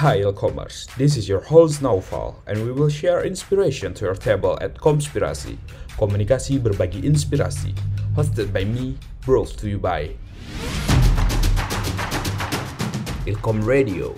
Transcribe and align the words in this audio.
Hi 0.00 0.24
Commerce, 0.32 0.88
this 0.96 1.20
is 1.20 1.28
your 1.28 1.44
host 1.44 1.84
Naufal 1.84 2.40
and 2.48 2.56
we 2.64 2.72
will 2.72 2.88
share 2.88 3.20
inspiration 3.20 3.92
to 4.00 4.08
your 4.08 4.16
table 4.16 4.56
at 4.64 4.72
Konspirasi, 4.80 5.60
komunikasi 6.00 6.56
berbagi 6.56 7.04
inspirasi, 7.04 7.76
hosted 8.16 8.48
by 8.48 8.64
me, 8.64 8.96
brought 9.28 9.52
to 9.60 9.68
you 9.68 9.76
by 9.76 10.08
Ilkom 13.28 13.60
Radio, 13.60 14.16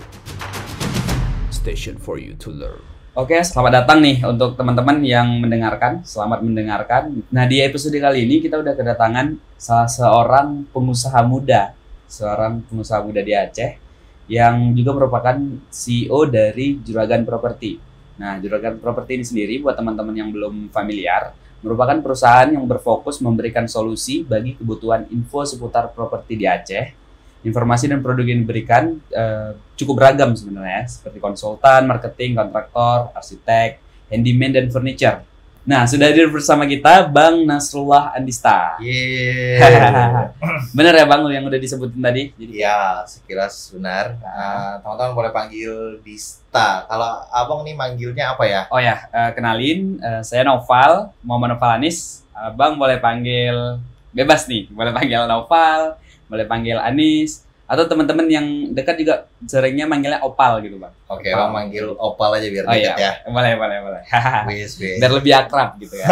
station 1.51 1.99
for 1.99 2.15
you 2.15 2.31
to 2.39 2.47
learn. 2.47 2.79
Oke, 3.19 3.43
selamat 3.43 3.83
datang 3.83 3.99
nih 3.99 4.23
untuk 4.23 4.55
teman-teman 4.55 5.03
yang 5.03 5.43
mendengarkan. 5.43 5.99
Selamat 6.07 6.47
mendengarkan. 6.47 7.27
Nah, 7.27 7.43
di 7.43 7.59
episode 7.59 7.99
kali 7.99 8.23
ini 8.23 8.39
kita 8.39 8.55
udah 8.55 8.71
kedatangan 8.71 9.35
salah 9.59 9.91
seorang 9.91 10.63
pengusaha 10.71 11.19
muda, 11.27 11.75
seorang 12.07 12.63
pengusaha 12.71 13.03
muda 13.03 13.19
di 13.19 13.35
Aceh 13.35 13.82
yang 14.31 14.71
juga 14.73 14.95
merupakan 14.95 15.35
CEO 15.67 16.29
dari 16.31 16.79
Juragan 16.79 17.27
Property. 17.27 17.79
Nah, 18.19 18.39
Juragan 18.39 18.79
Property 18.79 19.19
ini 19.19 19.25
sendiri 19.25 19.53
buat 19.59 19.75
teman-teman 19.75 20.15
yang 20.15 20.29
belum 20.31 20.71
familiar, 20.71 21.35
merupakan 21.63 21.99
perusahaan 21.99 22.47
yang 22.47 22.63
berfokus 22.63 23.19
memberikan 23.19 23.67
solusi 23.67 24.23
bagi 24.23 24.55
kebutuhan 24.55 25.07
info 25.11 25.43
seputar 25.43 25.91
properti 25.91 26.39
di 26.39 26.45
Aceh 26.47 27.03
informasi 27.43 27.91
dan 27.91 27.99
produk 27.99 28.23
yang 28.23 28.39
diberikan 28.47 28.97
uh, 29.11 29.51
cukup 29.75 29.99
beragam 29.99 30.31
sebenarnya 30.31 30.87
seperti 30.87 31.19
konsultan, 31.19 31.85
marketing, 31.85 32.39
kontraktor, 32.39 33.11
arsitek, 33.11 33.83
handyman 34.07 34.55
dan 34.55 34.71
furniture. 34.71 35.27
Nah, 35.63 35.87
sudah 35.87 36.11
hadir 36.11 36.27
bersama 36.27 36.67
kita 36.67 37.07
Bang 37.07 37.47
Nasrullah 37.47 38.11
Andista. 38.11 38.75
Yeah. 38.83 40.27
Bener 40.75 40.91
ya 40.91 41.07
Bang 41.07 41.23
yang 41.31 41.47
udah 41.47 41.55
disebutin 41.55 42.03
tadi? 42.03 42.35
Jadi 42.35 42.59
ya, 42.59 43.07
sekilas 43.07 43.71
benar. 43.71 44.19
Uh, 44.19 44.83
teman-teman 44.83 45.15
boleh 45.15 45.31
panggil 45.31 46.03
Dista. 46.03 46.83
Kalau 46.83 47.23
Abang 47.31 47.63
nih 47.63 47.79
manggilnya 47.79 48.35
apa 48.35 48.43
ya? 48.43 48.67
Oh 48.67 48.81
ya, 48.83 49.07
uh, 49.15 49.31
kenalin 49.31 50.03
uh, 50.03 50.19
saya 50.19 50.43
Noval, 50.43 51.15
Muhammad 51.23 51.55
Noval 51.55 51.79
Anis. 51.79 52.27
Abang 52.35 52.75
boleh 52.75 52.99
panggil 52.99 53.79
bebas 54.11 54.43
nih, 54.51 54.67
boleh 54.67 54.91
panggil 54.91 55.23
Noval, 55.31 55.95
boleh 56.27 56.43
panggil 56.43 56.75
Anis 56.75 57.47
atau 57.63 57.87
teman-teman 57.87 58.27
yang 58.27 58.45
dekat 58.75 58.99
juga 58.99 59.31
seringnya 59.47 59.87
manggilnya 59.87 60.19
Opal 60.19 60.59
gitu 60.59 60.75
bang. 60.75 60.91
Oke, 61.07 61.31
bang 61.31 61.51
manggil 61.51 61.95
Opal 61.95 62.35
aja 62.35 62.47
biar 62.51 62.65
oh, 62.67 62.75
dekat 62.75 62.97
iya. 62.99 63.23
ya. 63.23 63.31
Boleh, 63.31 63.55
boleh, 63.55 63.77
boleh. 63.79 64.01
Bis, 64.51 64.75
bis. 64.75 64.99
Biar 64.99 65.11
lebih 65.15 65.31
akrab 65.31 65.79
gitu 65.79 65.95
ya. 65.95 66.05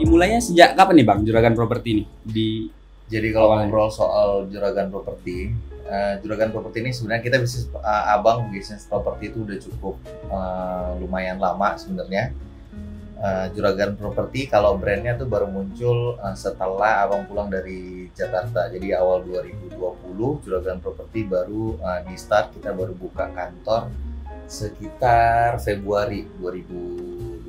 Dimulainya 0.00 0.40
sejak 0.40 0.76
kapan 0.76 1.00
nih 1.00 1.06
bang 1.08 1.18
Juragan 1.24 1.54
Properti 1.56 1.88
ini? 1.96 2.04
Di 2.24 2.48
Jadi 3.10 3.34
kalau 3.34 3.58
ngobrol 3.58 3.90
soal 3.90 4.46
Juragan 4.52 4.92
Properti, 4.92 5.50
uh, 5.90 6.14
Juragan 6.22 6.54
Properti 6.54 6.86
ini 6.86 6.94
sebenarnya 6.94 7.22
kita 7.26 7.36
bisnis 7.42 7.66
uh, 7.74 8.14
abang 8.14 8.48
bisnis 8.48 8.86
properti 8.86 9.34
itu 9.34 9.42
udah 9.42 9.58
cukup 9.58 9.94
uh, 10.30 10.94
lumayan 11.02 11.42
lama 11.42 11.74
sebenarnya. 11.74 12.30
Uh, 13.20 13.52
Juragan 13.52 14.00
Properti 14.00 14.48
kalau 14.48 14.80
brandnya 14.80 15.12
tuh 15.12 15.28
baru 15.28 15.44
muncul 15.44 16.16
uh, 16.16 16.32
setelah 16.32 17.04
abang 17.04 17.28
pulang 17.28 17.52
dari 17.52 18.08
Jakarta. 18.16 18.72
Jadi 18.72 18.96
awal 18.96 19.26
2020 19.28 19.76
Juragan 20.46 20.80
Properti 20.80 21.28
baru 21.28 21.76
uh, 21.82 22.00
di 22.06 22.16
start 22.16 22.56
kita 22.56 22.72
baru 22.72 22.96
buka 22.96 23.28
kantor 23.34 23.92
sekitar 24.48 25.60
Februari 25.60 26.24
2020. 26.40 27.46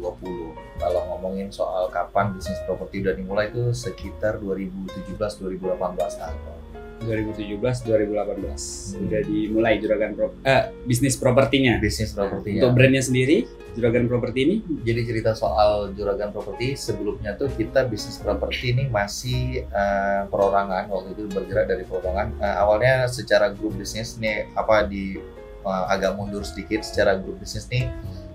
Kalau 0.81 1.01
ngomongin 1.13 1.53
soal 1.53 1.87
kapan 1.93 2.33
bisnis 2.33 2.57
properti 2.65 3.05
udah 3.05 3.13
dimulai 3.13 3.49
itu 3.53 3.69
sekitar 3.73 4.37
2017-2018 4.37 6.19
kantor. 6.19 6.60
2017 7.03 7.57
2018 7.57 7.87
hmm. 7.87 9.05
udah 9.07 9.21
dimulai 9.25 9.73
juragan 9.81 10.11
pro 10.13 10.33
eh, 10.45 10.69
bisnis 10.85 11.17
propertinya. 11.17 11.81
Bisnis 11.81 12.13
propertinya. 12.13 12.61
Untuk 12.65 12.71
brandnya 12.77 13.03
sendiri 13.03 13.49
juragan 13.73 14.05
properti 14.05 14.39
ini? 14.43 14.55
Jadi 14.83 15.01
cerita 15.07 15.31
soal 15.33 15.95
juragan 15.95 16.29
properti 16.29 16.75
sebelumnya 16.75 17.35
tuh 17.39 17.49
kita 17.53 17.87
bisnis 17.87 18.19
properti 18.19 18.75
ini 18.75 18.83
masih 18.91 19.65
uh, 19.71 20.27
perorangan 20.27 20.91
waktu 20.91 21.15
itu 21.15 21.23
bergerak 21.31 21.65
dari 21.71 21.83
perorangan. 21.87 22.37
Uh, 22.37 22.55
awalnya 22.61 23.07
secara 23.07 23.49
grup 23.55 23.75
bisnis 23.79 24.19
nih 24.19 24.47
apa 24.53 24.85
di 24.85 25.17
uh, 25.63 25.85
agak 25.89 26.15
mundur 26.19 26.43
sedikit 26.43 26.83
secara 26.83 27.17
grup 27.17 27.39
bisnis 27.39 27.65
nih 27.71 27.87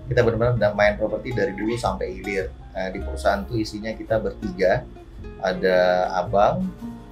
kita 0.07 0.23
benar-benar 0.23 0.71
main 0.71 0.95
properti 0.95 1.35
dari 1.35 1.53
dulu 1.53 1.75
sampai 1.77 2.17
hilir. 2.19 2.49
Uh, 2.73 2.89
di 2.93 2.99
perusahaan 3.01 3.45
tuh 3.45 3.61
isinya 3.61 3.93
kita 3.93 4.19
bertiga. 4.21 4.85
Ada 5.37 6.09
abang 6.17 6.65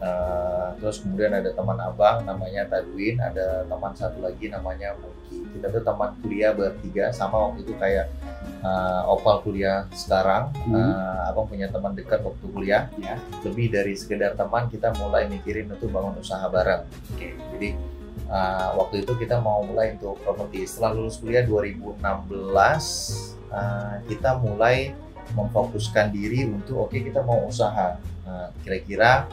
Uh, 0.05 0.69
terus 0.77 1.01
kemudian 1.01 1.33
ada 1.33 1.49
teman 1.49 1.81
abang 1.81 2.21
namanya 2.21 2.69
Tadwin, 2.69 3.17
ada 3.17 3.65
teman 3.65 3.89
satu 3.97 4.21
lagi 4.21 4.53
namanya 4.53 4.93
Muki. 5.01 5.41
Kita 5.57 5.73
tuh 5.73 5.81
teman 5.81 6.13
kuliah 6.21 6.53
bertiga 6.53 7.09
sama 7.09 7.49
waktu 7.49 7.65
itu 7.65 7.73
kayak 7.81 8.13
uh, 8.61 9.09
Opal 9.09 9.41
kuliah 9.41 9.89
sekarang. 9.97 10.53
Hmm. 10.69 10.77
Uh, 10.77 11.29
abang 11.33 11.49
punya 11.49 11.73
teman 11.73 11.97
dekat 11.97 12.21
waktu 12.21 12.45
kuliah. 12.53 12.85
Ya. 13.01 13.17
Lebih 13.41 13.73
dari 13.73 13.97
sekedar 13.97 14.37
teman, 14.37 14.69
kita 14.69 14.93
mulai 15.01 15.25
mikirin 15.25 15.73
untuk 15.73 15.89
bangun 15.89 16.21
usaha 16.21 16.45
bareng. 16.53 16.85
Okay. 17.17 17.33
Jadi 17.57 17.69
uh, 18.29 18.77
waktu 18.77 19.01
itu 19.01 19.17
kita 19.17 19.41
mau 19.41 19.65
mulai 19.65 19.97
untuk 19.97 20.21
properti. 20.21 20.69
Setelah 20.69 21.01
lulus 21.01 21.17
kuliah 21.17 21.41
2016, 21.49 21.97
uh, 23.49 23.95
kita 24.05 24.37
mulai 24.37 24.93
memfokuskan 25.33 26.13
diri 26.13 26.45
untuk 26.45 26.85
oke 26.85 26.93
okay, 26.93 27.01
kita 27.09 27.25
mau 27.25 27.49
usaha. 27.49 27.97
Nah, 28.25 28.53
kira-kira 28.61 29.25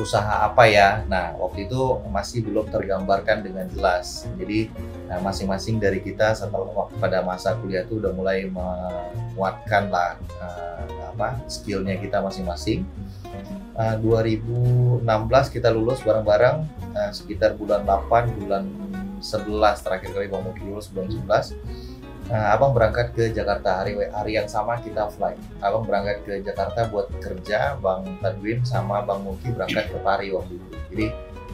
usaha 0.00 0.48
apa 0.48 0.64
ya? 0.66 1.04
Nah, 1.06 1.36
waktu 1.36 1.68
itu 1.68 2.00
masih 2.08 2.42
belum 2.44 2.72
tergambarkan 2.72 3.44
dengan 3.44 3.68
jelas. 3.68 4.24
Jadi 4.40 4.72
nah, 5.06 5.20
masing-masing 5.20 5.76
dari 5.78 6.00
kita 6.00 6.32
setelah 6.32 6.88
pada 6.98 7.20
masa 7.20 7.54
kuliah 7.60 7.84
itu 7.84 8.00
udah 8.00 8.12
mulai 8.16 8.48
menguatkan 8.48 9.92
lah 9.92 10.16
uh, 10.40 10.84
apa 11.14 11.38
skillnya 11.46 12.00
kita 12.00 12.18
masing-masing. 12.24 12.82
Uh, 13.74 13.98
2016 13.98 15.02
kita 15.50 15.74
lulus 15.74 15.98
bareng-bareng 16.06 16.62
uh, 16.94 17.10
sekitar 17.10 17.58
bulan 17.58 17.82
8 17.82 18.38
bulan 18.38 18.64
11 19.18 19.82
terakhir 19.82 20.14
kali 20.14 20.30
Bang 20.30 20.46
lulus 20.62 20.86
bulan 20.92 21.10
11 21.10 21.58
Nah, 22.24 22.56
abang 22.56 22.72
berangkat 22.72 23.12
ke 23.12 23.36
Jakarta 23.36 23.84
hari 23.84 24.00
hari 24.08 24.40
yang 24.40 24.48
sama 24.48 24.80
kita 24.80 25.12
flight. 25.12 25.36
Abang 25.60 25.84
berangkat 25.84 26.24
ke 26.24 26.40
Jakarta 26.40 26.88
buat 26.88 27.12
kerja, 27.20 27.76
Bang 27.84 28.16
Tadwin 28.24 28.64
sama 28.64 29.04
Bang 29.04 29.28
Muki 29.28 29.52
berangkat 29.52 29.92
ke 29.92 29.98
Pari 30.00 30.32
waktu 30.32 30.56
itu. 30.56 30.68
Jadi 30.88 31.06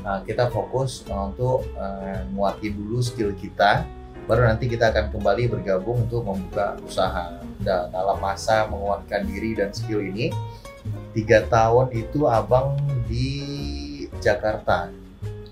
uh, 0.07 0.23
kita 0.23 0.47
fokus 0.47 1.03
untuk 1.11 1.67
uh, 1.75 2.23
dulu 2.63 3.03
skill 3.03 3.35
kita, 3.35 3.83
baru 4.31 4.47
nanti 4.47 4.71
kita 4.71 4.95
akan 4.95 5.11
kembali 5.11 5.59
bergabung 5.59 6.07
untuk 6.07 6.23
membuka 6.23 6.79
usaha. 6.87 7.43
Dan 7.59 7.91
dalam 7.91 8.23
masa 8.23 8.71
menguatkan 8.71 9.27
diri 9.27 9.59
dan 9.59 9.75
skill 9.75 10.07
ini, 10.07 10.31
tiga 11.19 11.51
tahun 11.51 11.91
itu 11.99 12.31
abang 12.31 12.79
di 13.11 13.27
Jakarta 14.23 15.00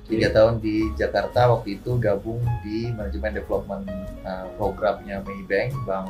tiga 0.08 0.32
tahun 0.32 0.64
di 0.64 0.88
Jakarta 0.96 1.52
waktu 1.52 1.78
itu 1.78 2.00
gabung 2.00 2.40
di 2.64 2.88
manajemen 2.96 3.36
development 3.36 3.84
uh, 4.24 4.48
programnya 4.56 5.20
Maybank 5.20 5.76
bank 5.84 6.08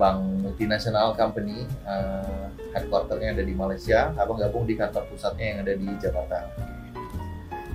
bank 0.00 0.18
multinasional 0.40 1.12
company 1.12 1.68
uh, 1.84 2.48
headquarternya 2.72 3.36
ada 3.36 3.44
di 3.44 3.52
Malaysia 3.52 4.16
abang 4.16 4.40
gabung 4.40 4.64
di 4.64 4.74
kantor 4.80 5.04
pusatnya 5.12 5.46
yang 5.54 5.58
ada 5.60 5.72
di 5.76 5.88
Jakarta 6.00 6.48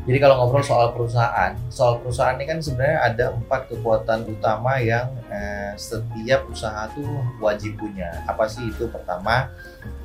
jadi 0.05 0.21
kalau 0.21 0.38
ngobrol 0.38 0.61
soal 0.61 0.93
perusahaan, 0.93 1.57
soal 1.73 1.97
perusahaan 1.97 2.37
ini 2.37 2.45
kan 2.45 2.61
sebenarnya 2.61 2.99
ada 3.09 3.25
empat 3.33 3.73
kekuatan 3.73 4.29
utama 4.29 4.77
yang 4.77 5.09
eh, 5.33 5.73
setiap 5.81 6.45
usaha 6.45 6.85
tuh 6.93 7.25
wajib 7.41 7.73
punya. 7.81 8.22
Apa 8.29 8.45
sih 8.45 8.69
itu? 8.69 8.85
Pertama, 8.85 9.49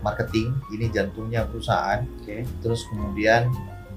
marketing, 0.00 0.56
ini 0.72 0.88
jantungnya 0.88 1.44
perusahaan. 1.44 2.00
Okay. 2.24 2.48
Terus 2.64 2.88
kemudian 2.88 3.52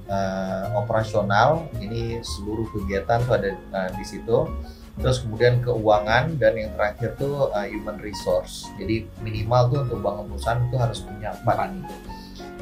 uh, 0.09 0.75
operasional 0.75 1.67
ini 1.79 2.19
seluruh 2.23 2.67
kegiatan 2.71 3.23
tuh 3.23 3.33
ada 3.39 3.49
uh, 3.71 3.89
di 3.95 4.05
situ. 4.05 4.47
Terus 4.93 5.25
kemudian 5.25 5.57
keuangan 5.65 6.37
dan 6.37 6.53
yang 6.53 6.69
terakhir 6.77 7.17
tuh 7.17 7.49
uh, 7.49 7.65
human 7.65 7.97
resource. 7.97 8.69
Jadi 8.77 9.09
minimal 9.25 9.73
tuh 9.73 9.79
untuk 9.89 9.99
bangun 10.05 10.29
perusahaan 10.29 10.61
itu 10.61 10.77
harus 10.77 10.99
punya 11.01 11.33
empat. 11.33 11.73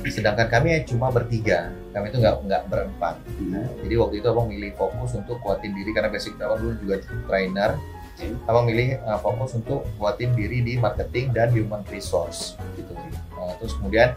Ini 0.02 0.10
sedangkan 0.10 0.48
kami 0.48 0.68
ya 0.74 0.80
cuma 0.88 1.12
bertiga. 1.12 1.76
Kami 1.92 2.08
itu 2.08 2.18
nggak 2.24 2.36
nggak 2.48 2.64
berempat. 2.72 3.16
Nah, 3.52 3.68
jadi 3.84 3.96
waktu 4.00 4.16
itu 4.24 4.28
abang 4.32 4.48
milih 4.48 4.72
fokus 4.80 5.12
untuk 5.14 5.44
kuatin 5.44 5.76
diri 5.76 5.92
karena 5.92 6.08
basic 6.08 6.40
abang 6.40 6.58
dulu 6.64 6.74
juga 6.80 6.96
trainer. 7.28 7.76
Abang 8.48 8.64
milih 8.64 8.98
uh, 9.04 9.20
fokus 9.20 9.52
untuk 9.60 9.84
kuatin 10.00 10.32
diri 10.32 10.64
di 10.64 10.80
marketing 10.80 11.36
dan 11.36 11.52
human 11.52 11.84
resource 11.92 12.56
gitu. 12.80 12.96
Uh, 13.36 13.54
terus 13.60 13.76
kemudian 13.76 14.16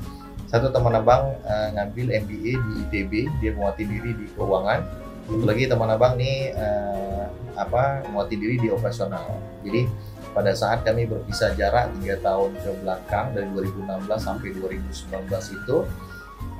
satu 0.55 0.71
teman 0.71 0.95
abang 0.95 1.35
uh, 1.43 1.69
ngambil 1.75 2.15
MBA 2.23 2.55
di 2.55 2.73
ITB 2.87 3.12
dia 3.43 3.51
menguatkan 3.59 3.91
diri 3.91 4.15
di 4.15 4.31
keuangan. 4.39 4.87
Satu 5.27 5.43
lagi 5.51 5.67
teman 5.67 5.91
abang 5.91 6.15
nih 6.15 6.55
uh, 6.55 7.27
apa 7.59 8.06
menguatkan 8.06 8.39
diri 8.39 8.62
di 8.62 8.71
operasional. 8.71 9.35
Jadi 9.67 9.91
pada 10.31 10.55
saat 10.55 10.87
kami 10.87 11.11
berpisah 11.11 11.59
jarak 11.59 11.91
tiga 11.99 12.23
tahun 12.23 12.55
ke 12.62 12.71
belakang 12.87 13.35
dari 13.35 13.51
2016 13.51 14.15
sampai 14.15 14.55
2019 14.55 15.59
itu 15.59 15.77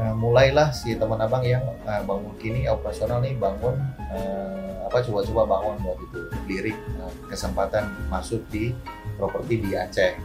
uh, 0.02 0.14
mulailah 0.19 0.75
si 0.75 0.99
teman 0.99 1.23
abang 1.23 1.46
yang 1.46 1.62
uh, 1.87 2.02
bangun 2.02 2.35
kini 2.43 2.67
operasional 2.67 3.23
nih 3.23 3.38
bangun 3.38 3.79
uh, 4.11 4.91
apa 4.91 5.06
coba-coba 5.06 5.55
bangun 5.55 5.79
waktu 5.87 6.02
itu 6.11 6.20
lirik 6.50 6.79
uh, 6.99 7.14
kesempatan 7.31 7.87
masuk 8.11 8.43
di 8.50 8.75
properti 9.23 9.62
di 9.62 9.70
Aceh. 9.79 10.19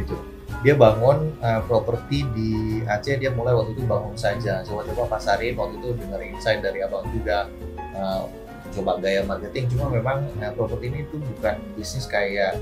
Gitu 0.00 0.33
dia 0.64 0.72
bangun 0.72 1.28
uh, 1.44 1.60
properti 1.68 2.24
di 2.32 2.80
Aceh 2.88 3.20
dia 3.20 3.28
mulai 3.36 3.52
waktu 3.52 3.76
itu 3.76 3.84
bangun 3.84 4.16
saja. 4.16 4.64
Coba-coba 4.64 5.20
pasarin 5.20 5.52
waktu 5.60 5.76
itu 5.76 5.92
dengar 6.00 6.24
insight 6.24 6.64
dari 6.64 6.80
abang 6.80 7.04
juga 7.12 7.52
uh, 7.92 8.24
coba 8.72 8.96
gaya 8.96 9.20
marketing. 9.28 9.68
Cuma 9.76 9.92
memang 9.92 10.24
uh, 10.40 10.52
properti 10.56 10.88
ini 10.88 11.04
tuh 11.12 11.20
bukan 11.20 11.60
bisnis 11.76 12.08
kayak 12.08 12.56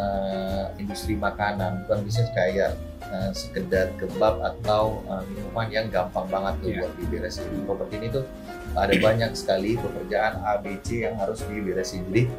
uh, 0.00 0.72
industri 0.80 1.12
makanan 1.12 1.84
bukan 1.84 2.08
bisnis 2.08 2.32
kayak 2.32 2.72
uh, 3.12 3.28
sekedar 3.36 3.92
kebab 4.00 4.40
atau 4.40 5.04
uh, 5.12 5.20
minuman 5.28 5.68
yang 5.68 5.86
gampang 5.92 6.24
banget 6.32 6.54
tuh 6.64 6.70
yeah. 6.72 6.80
buat 6.80 6.92
diberesin. 7.04 7.44
Properti 7.68 7.94
ini 8.00 8.08
tuh 8.08 8.24
ada 8.72 8.96
banyak 8.96 9.36
sekali 9.36 9.76
pekerjaan 9.76 10.40
ABC 10.40 11.04
yang 11.04 11.20
harus 11.20 11.44
diberesin. 11.44 12.00
Jadi 12.08 12.32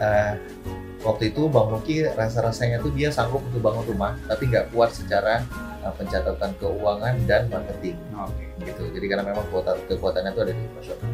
uh, 0.00 0.34
waktu 1.04 1.32
itu 1.32 1.46
Bang 1.46 1.70
Muki 1.70 2.04
rasa-rasanya 2.04 2.82
tuh 2.82 2.92
dia 2.92 3.12
sanggup 3.12 3.44
untuk 3.44 3.60
bangun 3.60 3.84
rumah 3.86 4.16
tapi 4.26 4.48
nggak 4.48 4.72
kuat 4.74 4.90
secara 4.92 5.44
uh, 5.84 5.92
pencatatan 5.94 6.52
keuangan 6.58 7.14
dan 7.28 7.46
marketing. 7.52 7.96
Okay. 8.10 8.68
gitu. 8.68 8.82
Jadi 8.92 9.06
karena 9.06 9.24
memang 9.24 9.46
kuota 9.48 9.76
kekuatannya 9.88 10.32
itu 10.32 10.40
ada 10.42 10.52
di 10.52 10.62
operasional 10.64 11.10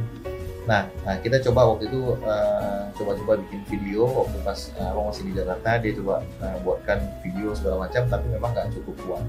Nah, 0.67 0.83
nah 1.07 1.15
kita 1.23 1.39
coba 1.47 1.63
waktu 1.71 1.87
itu 1.87 2.19
uh, 2.27 2.91
coba-coba 2.99 3.39
bikin 3.47 3.63
video 3.71 4.03
waktu 4.03 4.35
pas 4.43 4.59
uh, 4.83 4.91
abang 4.91 5.07
masih 5.15 5.31
di 5.31 5.33
Jakarta 5.39 5.79
dia 5.79 5.93
coba 5.95 6.27
uh, 6.43 6.59
buatkan 6.67 6.99
video 7.23 7.55
segala 7.55 7.87
macam 7.87 8.03
tapi 8.11 8.27
memang 8.35 8.51
nggak 8.51 8.75
cukup 8.75 8.99
kuat 9.07 9.25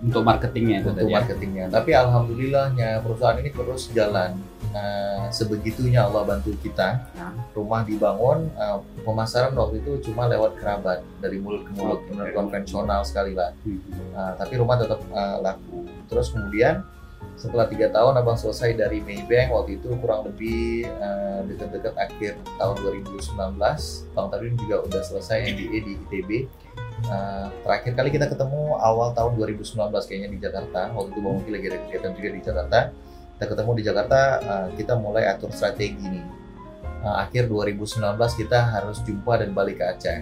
untuk 0.00 0.22
marketingnya 0.24 0.76
itu 0.80 0.88
untuk 0.90 1.04
tadi 1.04 1.12
ya? 1.12 1.16
marketingnya 1.20 1.64
ya? 1.68 1.72
tapi 1.72 1.90
alhamdulillahnya 1.92 2.90
perusahaan 3.04 3.36
ini 3.36 3.50
terus 3.52 3.82
jalan 3.92 4.30
uh, 4.72 5.28
sebegitunya 5.28 6.08
Allah 6.08 6.24
bantu 6.24 6.56
kita 6.60 7.04
nah. 7.12 7.36
rumah 7.52 7.84
dibangun 7.84 8.48
uh, 8.56 8.80
pemasaran 9.04 9.52
waktu 9.52 9.84
itu 9.84 10.10
cuma 10.10 10.24
lewat 10.26 10.56
kerabat 10.56 11.04
dari 11.20 11.36
mulut 11.36 11.68
ke 11.68 11.72
mulut 11.76 12.00
okay. 12.08 12.32
konvensional 12.32 13.04
sekali 13.04 13.36
lah 13.36 13.52
uh, 14.16 14.32
tapi 14.40 14.56
rumah 14.56 14.80
tetap 14.80 15.00
uh, 15.12 15.38
laku 15.44 15.84
terus 16.08 16.32
kemudian 16.32 16.80
setelah 17.36 17.68
tiga 17.68 17.88
tahun 17.88 18.20
abang 18.20 18.36
selesai 18.36 18.76
dari 18.76 19.00
Maybank 19.00 19.52
waktu 19.52 19.80
itu 19.80 19.92
kurang 20.00 20.28
lebih 20.28 20.88
uh, 21.00 21.44
dekat-dekat 21.48 21.94
akhir 21.96 22.32
tahun 22.56 22.76
2019 22.80 23.56
bang 23.60 24.26
Tadwin 24.28 24.56
juga 24.60 24.76
udah 24.84 25.02
selesai 25.04 25.48
MBA 25.52 25.78
di 25.84 25.92
ITB 26.08 26.30
uh, 27.08 27.46
terakhir 27.64 27.92
kali 27.96 28.08
kita 28.12 28.26
ketemu 28.28 28.76
awal 28.76 29.14
tahun 29.16 29.38
2019 29.38 29.78
kayaknya 30.04 30.28
di 30.28 30.38
Jakarta. 30.42 30.92
Waktu 30.92 31.10
itu 31.14 31.20
bang 31.22 31.34
Muki 31.38 31.50
lagi 31.52 31.66
ada 31.70 31.78
kegiatan 31.86 32.10
juga 32.16 32.28
di 32.28 32.40
Jakarta. 32.42 32.78
Kita 33.36 33.44
ketemu 33.56 33.70
di 33.72 33.82
Jakarta 33.86 34.18
uh, 34.44 34.66
kita 34.76 34.92
mulai 35.00 35.24
atur 35.30 35.50
strategi 35.54 36.04
nih. 36.04 36.26
Uh, 37.00 37.16
akhir 37.24 37.48
2019 37.48 38.04
kita 38.44 38.58
harus 38.76 39.00
jumpa 39.00 39.40
dan 39.40 39.56
balik 39.56 39.80
ke 39.80 39.84
Aceh. 39.88 40.20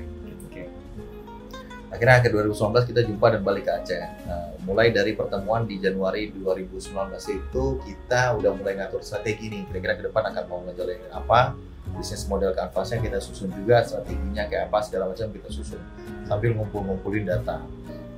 Akhirnya 1.88 2.20
akhir 2.20 2.36
2019 2.52 2.90
kita 2.92 3.00
jumpa 3.00 3.26
dan 3.32 3.40
balik 3.40 3.64
ke 3.64 3.72
Aceh. 3.72 4.04
Nah, 4.28 4.54
mulai 4.68 4.92
dari 4.92 5.16
pertemuan 5.16 5.64
di 5.64 5.80
Januari 5.80 6.28
2019 6.30 6.92
itu 7.32 7.64
kita 7.80 8.36
udah 8.36 8.52
mulai 8.54 8.76
ngatur 8.76 9.00
strategi 9.00 9.48
nih. 9.48 9.64
Kira-kira 9.72 9.94
ke 9.96 10.02
depan 10.12 10.28
akan 10.30 10.44
mau 10.52 10.60
ngejalanin 10.68 11.08
apa, 11.10 11.56
bisnis 11.96 12.28
model 12.28 12.52
kanvasnya 12.52 13.00
kita 13.00 13.18
susun 13.24 13.48
juga, 13.56 13.80
strateginya 13.88 14.44
kayak 14.46 14.68
apa 14.68 14.78
segala 14.84 15.08
macam 15.08 15.32
kita 15.32 15.48
susun 15.48 15.80
sambil 16.28 16.52
ngumpul-ngumpulin 16.52 17.24
data. 17.24 17.64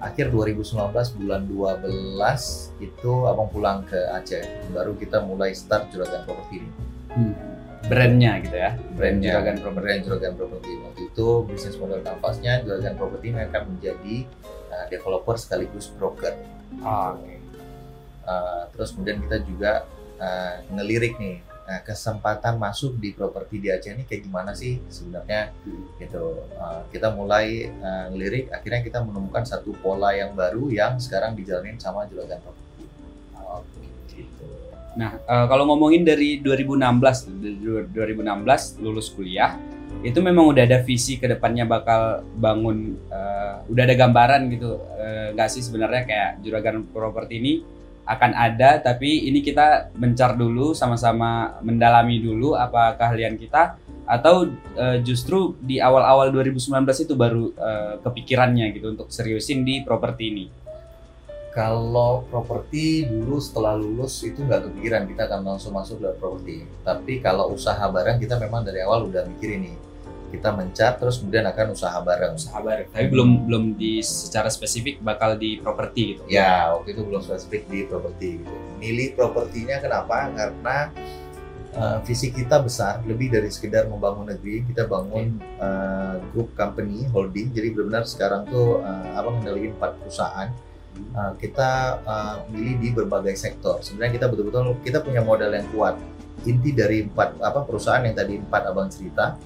Akhir 0.02 0.32
2019 0.32 0.90
bulan 1.22 1.42
12 1.46 2.82
itu 2.82 3.12
abang 3.30 3.48
pulang 3.52 3.86
ke 3.86 4.00
Aceh. 4.10 4.42
Baru 4.74 4.98
kita 4.98 5.22
mulai 5.22 5.54
start 5.54 5.92
juragan 5.94 6.26
properti 6.26 6.64
ini. 6.64 6.70
Hmm 7.14 7.50
brandnya 7.86 8.36
gitu 8.44 8.56
ya 8.60 8.76
brand 8.92 9.18
Juragan 9.24 9.56
Property 9.56 9.80
brand 9.80 10.00
Juragan 10.04 10.32
Property 10.36 10.72
waktu 10.84 11.02
itu 11.08 11.26
bisnis 11.48 11.76
model 11.80 12.00
kanvasnya 12.04 12.60
Juragan 12.60 12.94
Property 13.00 13.32
akan 13.32 13.62
menjadi 13.72 14.16
uh, 14.68 14.84
developer 14.92 15.34
sekaligus 15.40 15.88
broker 15.96 16.36
oh, 16.84 17.16
okay. 17.16 17.40
uh, 18.28 18.68
terus 18.76 18.92
kemudian 18.92 19.24
kita 19.24 19.36
juga 19.48 19.72
uh, 20.20 20.60
ngelirik 20.76 21.16
nih 21.16 21.40
Nah, 21.70 21.86
kesempatan 21.86 22.58
masuk 22.58 22.98
di 22.98 23.14
properti 23.14 23.62
di 23.62 23.70
Aceh 23.70 23.94
ini 23.94 24.02
kayak 24.02 24.26
gimana 24.26 24.58
sih 24.58 24.82
sebenarnya 24.90 25.54
gitu. 26.02 26.42
Uh, 26.58 26.82
kita 26.90 27.14
mulai 27.14 27.70
uh, 27.70 28.10
ngelirik, 28.10 28.50
akhirnya 28.50 28.82
kita 28.82 28.98
menemukan 29.06 29.46
satu 29.46 29.70
pola 29.78 30.10
yang 30.10 30.34
baru 30.34 30.66
yang 30.66 30.98
sekarang 30.98 31.38
dijalanin 31.38 31.78
sama 31.78 32.10
Juragan 32.10 32.42
Property. 32.42 32.90
Oh, 33.38 33.62
gitu. 34.10 34.50
Nah, 34.98 35.22
uh, 35.30 35.46
kalau 35.46 35.62
ngomongin 35.70 36.02
dari 36.02 36.42
2016, 36.42 37.38
2016 37.94 38.82
lulus 38.82 39.06
kuliah, 39.14 39.54
itu 40.02 40.18
memang 40.18 40.50
udah 40.50 40.66
ada 40.66 40.82
visi 40.82 41.22
ke 41.22 41.30
depannya 41.30 41.70
bakal 41.70 42.26
bangun, 42.34 42.98
uh, 43.14 43.62
udah 43.70 43.82
ada 43.86 43.94
gambaran 43.94 44.50
gitu, 44.50 44.74
uh, 44.74 45.30
nggak 45.38 45.46
sih 45.46 45.62
sebenarnya 45.62 46.02
kayak 46.02 46.30
juragan 46.42 46.82
properti 46.90 47.38
ini 47.38 47.52
akan 48.10 48.34
ada, 48.34 48.82
tapi 48.82 49.30
ini 49.30 49.38
kita 49.38 49.94
mencar 49.94 50.34
dulu, 50.34 50.74
sama-sama 50.74 51.62
mendalami 51.62 52.18
dulu 52.18 52.58
apa 52.58 52.98
keahlian 52.98 53.38
kita, 53.38 53.78
atau 54.10 54.50
uh, 54.74 54.98
justru 55.06 55.54
di 55.62 55.78
awal-awal 55.78 56.34
2019 56.34 56.66
itu 57.06 57.14
baru 57.14 57.54
uh, 57.54 57.94
kepikirannya 58.02 58.74
gitu 58.74 58.98
untuk 58.98 59.06
seriusin 59.14 59.62
di 59.62 59.86
properti 59.86 60.24
ini 60.34 60.46
kalau 61.50 62.22
properti 62.30 63.10
dulu 63.10 63.42
setelah 63.42 63.74
lulus 63.74 64.22
itu 64.22 64.38
nggak 64.46 64.70
kepikiran 64.70 65.02
kita 65.10 65.26
akan 65.26 65.40
langsung 65.42 65.74
masuk 65.74 65.98
ke 65.98 66.10
properti. 66.14 66.62
Tapi 66.86 67.18
kalau 67.18 67.50
usaha 67.50 67.82
bareng 67.90 68.22
kita 68.22 68.38
memang 68.38 68.62
dari 68.62 68.86
awal 68.86 69.10
udah 69.10 69.26
mikir 69.26 69.58
ini. 69.58 69.74
Kita 70.30 70.54
mencat 70.54 71.02
terus 71.02 71.18
kemudian 71.18 71.42
akan 71.46 71.74
usaha 71.74 71.98
bareng. 71.98 72.38
Usaha 72.38 72.58
bareng. 72.62 72.88
Tapi 72.94 73.06
belum 73.10 73.50
belum 73.50 73.64
di 73.74 73.98
secara 74.00 74.46
spesifik 74.46 75.02
bakal 75.02 75.34
di 75.34 75.58
properti 75.58 76.16
gitu. 76.16 76.22
Ya, 76.30 76.70
waktu 76.70 76.94
itu 76.94 77.02
belum 77.02 77.22
spesifik 77.22 77.66
di 77.66 77.78
properti 77.84 78.40
gitu. 78.40 78.54
Milih 78.78 79.18
propertinya 79.18 79.82
kenapa? 79.82 80.30
Karena 80.30 80.76
uh, 81.74 81.98
visi 82.06 82.30
kita 82.30 82.62
besar, 82.62 83.02
lebih 83.06 83.34
dari 83.34 83.50
sekedar 83.50 83.90
membangun 83.90 84.30
negeri. 84.30 84.62
Kita 84.70 84.86
bangun 84.86 85.38
uh, 85.58 86.22
grup 86.30 86.54
company 86.54 87.10
holding. 87.10 87.50
Jadi 87.50 87.74
benar-benar 87.74 88.06
sekarang 88.06 88.46
tuh 88.46 88.80
uh, 88.80 89.18
abang 89.18 89.42
ngendaliin 89.42 89.74
empat 89.74 89.98
perusahaan 89.98 90.48
uh, 91.14 91.32
kita 91.38 91.70
uh, 92.06 92.36
milih 92.50 92.74
di 92.78 92.88
berbagai 92.94 93.34
sektor. 93.38 93.82
Sebenarnya 93.82 94.18
kita 94.20 94.26
betul-betul 94.30 94.78
kita 94.82 95.02
punya 95.02 95.22
modal 95.22 95.50
yang 95.54 95.66
kuat. 95.74 95.98
Inti 96.48 96.72
dari 96.72 97.04
empat 97.04 97.36
apa 97.44 97.68
perusahaan 97.68 98.00
yang 98.00 98.16
tadi 98.16 98.40
empat 98.40 98.62
abang 98.72 98.88
cerita 98.88 99.36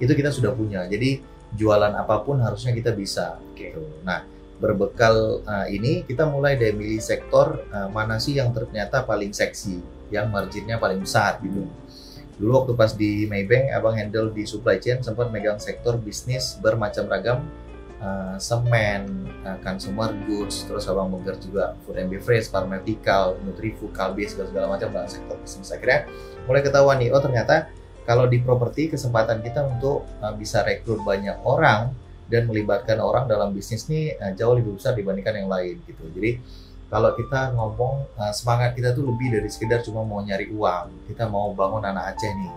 itu 0.00 0.12
kita 0.12 0.30
sudah 0.32 0.52
punya. 0.52 0.84
Jadi 0.86 1.22
jualan 1.56 1.94
apa 1.94 2.20
pun 2.26 2.42
harusnya 2.42 2.74
kita 2.74 2.92
bisa. 2.92 3.38
Gitu. 3.56 3.80
Nah 4.04 4.24
berbekal 4.56 5.44
uh, 5.44 5.66
ini 5.68 6.00
kita 6.08 6.24
mulai 6.24 6.56
dari 6.56 6.72
milih 6.72 7.00
sektor 7.00 7.60
uh, 7.68 7.92
mana 7.92 8.16
sih 8.16 8.40
yang 8.40 8.56
ternyata 8.56 9.04
paling 9.04 9.32
seksi, 9.32 9.84
yang 10.08 10.32
marginnya 10.32 10.80
paling 10.80 11.04
besar 11.04 11.36
gitu. 11.44 11.68
Dulu 12.36 12.52
waktu 12.52 12.72
pas 12.76 12.92
di 12.92 13.24
Maybank, 13.28 13.72
abang 13.72 13.96
handle 13.96 14.28
di 14.32 14.44
supply 14.44 14.76
chain 14.76 15.00
sempat 15.00 15.32
megang 15.32 15.56
sektor 15.56 15.96
bisnis 15.96 16.60
bermacam 16.60 17.08
ragam 17.08 17.38
uh, 18.00 18.36
semen, 18.36 19.28
uh, 19.44 19.56
consumer 19.64 20.12
goods, 20.28 20.64
terus 20.68 20.84
abang 20.88 21.08
bekerja 21.12 21.40
juga 21.40 21.64
food 21.84 21.96
and 21.96 22.12
beverage, 22.12 22.48
pharmaceutical, 22.48 23.40
nutrifu, 23.44 23.88
kalbi, 23.92 24.28
segala 24.28 24.52
segala 24.52 24.66
macam 24.72 24.88
dalam 24.92 25.08
sektor 25.08 25.36
bisnis. 25.40 25.68
Akhirnya 25.72 26.08
mulai 26.44 26.60
ketahuan 26.60 26.96
nih, 27.00 27.08
oh 27.12 27.20
ternyata 27.20 27.72
kalau 28.06 28.30
di 28.30 28.38
properti 28.38 28.88
kesempatan 28.94 29.42
kita 29.42 29.66
untuk 29.66 30.06
uh, 30.22 30.32
bisa 30.38 30.62
rekrut 30.62 31.02
banyak 31.02 31.42
orang 31.42 31.90
dan 32.30 32.46
melibatkan 32.46 33.02
orang 33.02 33.26
dalam 33.26 33.50
bisnis 33.50 33.86
ini 33.90 34.14
uh, 34.14 34.30
jauh 34.32 34.54
lebih 34.54 34.78
besar 34.78 34.94
dibandingkan 34.94 35.42
yang 35.42 35.50
lain 35.50 35.82
gitu. 35.84 36.06
Jadi 36.14 36.38
kalau 36.86 37.10
kita 37.18 37.50
ngomong 37.58 38.06
uh, 38.14 38.30
semangat 38.30 38.78
kita 38.78 38.94
tuh 38.94 39.10
lebih 39.10 39.34
dari 39.34 39.50
sekedar 39.50 39.82
cuma 39.82 40.06
mau 40.06 40.22
nyari 40.22 40.46
uang, 40.54 41.10
kita 41.10 41.26
mau 41.26 41.50
bangun 41.50 41.82
anak 41.82 42.14
Aceh 42.14 42.30
nih. 42.30 42.54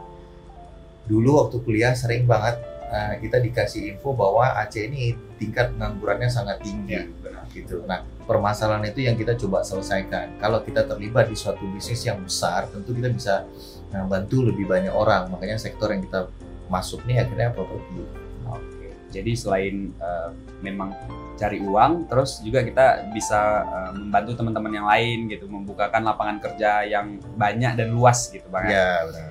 Dulu 1.09 1.41
waktu 1.41 1.57
kuliah 1.65 1.97
sering 1.97 2.29
banget 2.29 2.61
uh, 2.93 3.17
kita 3.17 3.41
dikasih 3.41 3.97
info 3.97 4.13
bahwa 4.13 4.53
Aceh 4.53 4.85
ini 4.85 5.17
tingkat 5.41 5.73
penganggurannya 5.73 6.29
sangat 6.29 6.61
tinggi. 6.61 6.93
Ya, 6.93 7.09
benar. 7.25 7.49
Gitu. 7.49 7.81
Nah, 7.89 8.05
permasalahan 8.29 8.85
itu 8.85 9.01
yang 9.01 9.17
kita 9.17 9.33
coba 9.33 9.65
selesaikan. 9.65 10.37
Kalau 10.37 10.61
kita 10.61 10.85
terlibat 10.85 11.25
di 11.25 11.33
suatu 11.33 11.65
bisnis 11.73 12.05
yang 12.05 12.21
besar, 12.21 12.69
tentu 12.69 12.93
kita 12.93 13.09
bisa 13.09 13.49
uh, 13.93 14.05
bantu 14.05 14.45
lebih 14.47 14.65
banyak 14.65 14.93
orang. 14.93 15.29
Makanya 15.31 15.57
sektor 15.57 15.89
yang 15.91 16.03
kita 16.03 16.29
masuk 16.69 17.03
nih 17.09 17.25
akhirnya 17.25 17.49
properti. 17.53 18.05
Oke. 18.49 18.87
Jadi 19.09 19.31
selain 19.33 19.89
uh, 19.97 20.29
memang 20.61 20.93
cari 21.39 21.63
uang, 21.63 22.11
terus 22.11 22.43
juga 22.43 22.61
kita 22.61 23.09
bisa 23.15 23.63
uh, 23.63 23.91
membantu 23.95 24.37
teman-teman 24.37 24.73
yang 24.75 24.87
lain 24.87 25.17
gitu, 25.31 25.47
membukakan 25.47 26.03
lapangan 26.03 26.37
kerja 26.43 26.83
yang 26.83 27.17
banyak 27.39 27.79
dan 27.79 27.89
luas 27.95 28.27
gitu, 28.29 28.45
bang. 28.51 28.67
Ya, 28.67 28.75
iya, 28.75 28.89
benar 29.07 29.27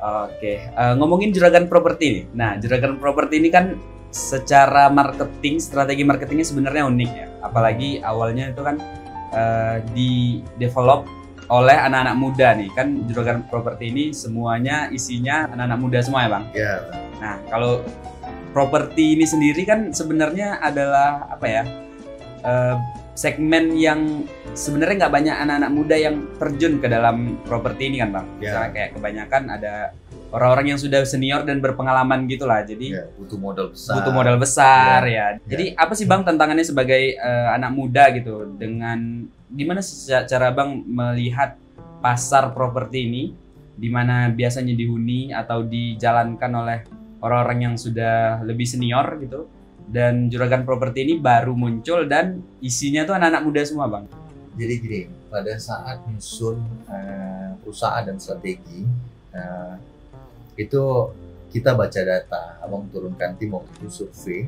Oke, 0.00 0.52
uh, 0.72 0.96
ngomongin 0.96 1.28
juragan 1.28 1.68
properti 1.68 2.04
nih. 2.08 2.24
Nah, 2.32 2.56
juragan 2.56 2.96
properti 2.96 3.36
ini 3.36 3.52
kan 3.52 3.76
secara 4.10 4.90
marketing 4.90 5.62
strategi 5.62 6.02
marketingnya 6.02 6.46
sebenarnya 6.46 6.82
unik 6.90 7.10
ya 7.14 7.26
apalagi 7.46 8.02
awalnya 8.02 8.50
itu 8.50 8.62
kan 8.66 8.76
uh, 9.30 9.78
di 9.94 10.42
develop 10.58 11.06
oleh 11.50 11.74
anak-anak 11.74 12.16
muda 12.16 12.48
nih 12.54 12.70
kan 12.70 12.86
juragan 13.04 13.42
properti 13.44 13.90
ini 13.90 14.04
semuanya 14.14 14.86
isinya 14.88 15.50
anak-anak 15.50 15.78
muda 15.78 15.98
semua 15.98 16.20
ya 16.22 16.30
bang 16.30 16.44
Ya, 16.54 16.74
nah 17.18 17.34
kalau 17.50 17.82
properti 18.50 19.18
ini 19.18 19.26
sendiri 19.26 19.62
kan 19.66 19.90
sebenarnya 19.90 20.58
adalah 20.58 21.26
apa 21.28 21.46
ya 21.46 21.62
uh, 22.42 22.78
segmen 23.14 23.74
yang 23.74 24.24
sebenarnya 24.54 25.06
nggak 25.06 25.14
banyak 25.14 25.36
anak-anak 25.36 25.70
muda 25.70 25.96
yang 25.98 26.16
terjun 26.38 26.78
ke 26.78 26.86
dalam 26.86 27.36
properti 27.44 27.90
ini 27.90 27.98
kan 27.98 28.10
bang 28.14 28.26
Ya. 28.38 28.40
Misalnya 28.40 28.70
kayak 28.72 28.90
kebanyakan 28.94 29.42
ada 29.50 29.74
orang-orang 30.30 30.66
yang 30.70 30.78
sudah 30.78 31.02
senior 31.02 31.42
dan 31.42 31.58
berpengalaman 31.58 32.30
gitulah 32.30 32.62
jadi 32.62 33.02
ya, 33.02 33.04
butuh 33.18 33.38
modal 33.42 33.66
besar. 33.74 33.94
butuh 33.98 34.12
modal 34.14 34.36
besar 34.38 35.02
Ya. 35.04 35.34
ya. 35.34 35.42
Jadi 35.50 35.64
apa 35.74 35.92
sih 35.98 36.06
bang 36.06 36.22
tantangannya 36.22 36.62
sebagai 36.62 37.18
eh, 37.18 37.48
anak 37.50 37.74
muda 37.74 38.14
gitu 38.14 38.46
dengan 38.54 39.26
gimana 39.50 39.82
cara 40.26 40.48
bang 40.54 40.70
melihat 40.86 41.58
pasar 42.00 42.54
properti 42.54 43.06
ini 43.06 43.22
di 43.76 43.88
mana 43.88 44.28
biasanya 44.30 44.72
dihuni 44.76 45.32
atau 45.32 45.64
dijalankan 45.64 46.52
oleh 46.52 46.78
orang-orang 47.20 47.72
yang 47.72 47.74
sudah 47.76 48.40
lebih 48.44 48.64
senior 48.64 49.16
gitu 49.20 49.48
dan 49.90 50.30
juragan 50.30 50.62
properti 50.62 51.02
ini 51.02 51.14
baru 51.18 51.52
muncul 51.56 52.06
dan 52.06 52.40
isinya 52.62 53.02
tuh 53.02 53.18
anak-anak 53.18 53.42
muda 53.42 53.60
semua 53.66 53.90
bang. 53.90 54.04
Jadi 54.54 54.74
gini, 54.82 55.00
pada 55.30 55.54
saat 55.58 56.04
nyusun 56.06 56.58
eh, 56.90 57.50
perusahaan 57.62 58.06
dan 58.06 58.18
strategi 58.22 58.86
eh, 59.34 59.74
itu 60.58 60.84
kita 61.50 61.74
baca 61.74 62.00
data, 62.06 62.62
abang 62.62 62.86
turunkan 62.94 63.34
tim 63.34 63.50
waktu 63.54 63.70
itu 63.82 63.90
survei. 63.90 64.46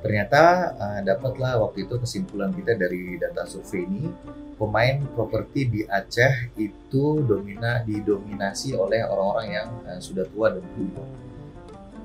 Ternyata 0.00 0.42
eh, 0.76 1.00
dapatlah 1.04 1.60
waktu 1.62 1.88
itu 1.88 1.96
kesimpulan 2.00 2.52
kita 2.52 2.76
dari 2.76 3.16
data 3.16 3.48
survei 3.48 3.84
ini, 3.84 4.06
pemain 4.56 5.04
properti 5.12 5.68
di 5.68 5.80
Aceh 5.84 6.56
itu 6.56 7.20
domina 7.24 7.84
didominasi 7.84 8.72
oleh 8.72 9.04
orang-orang 9.04 9.48
yang 9.52 9.68
eh, 9.88 10.00
sudah 10.00 10.24
tua 10.32 10.52
dan 10.56 10.64
tua. 10.74 11.04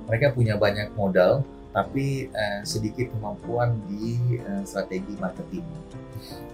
Mereka 0.08 0.36
punya 0.36 0.60
banyak 0.60 0.92
modal, 0.92 1.46
tapi 1.72 2.28
eh, 2.28 2.60
sedikit 2.68 3.08
kemampuan 3.16 3.80
di 3.88 4.38
eh, 4.38 4.62
strategi 4.68 5.16
marketing. 5.16 5.64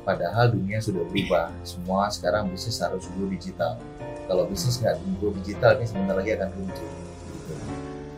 Padahal 0.07 0.55
dunia 0.55 0.81
sudah 0.81 1.05
berubah, 1.05 1.53
semua 1.67 2.09
sekarang 2.09 2.49
bisnis 2.49 2.81
harus 2.81 3.05
go 3.13 3.29
digital. 3.29 3.77
Kalau 4.25 4.49
bisnis 4.49 4.81
nggak 4.81 4.97
go 5.21 5.35
digital 5.43 5.77
ini 5.77 5.85
sebentar 5.85 6.17
lagi 6.17 6.33
akan 6.33 6.49
runtuh. 6.55 6.91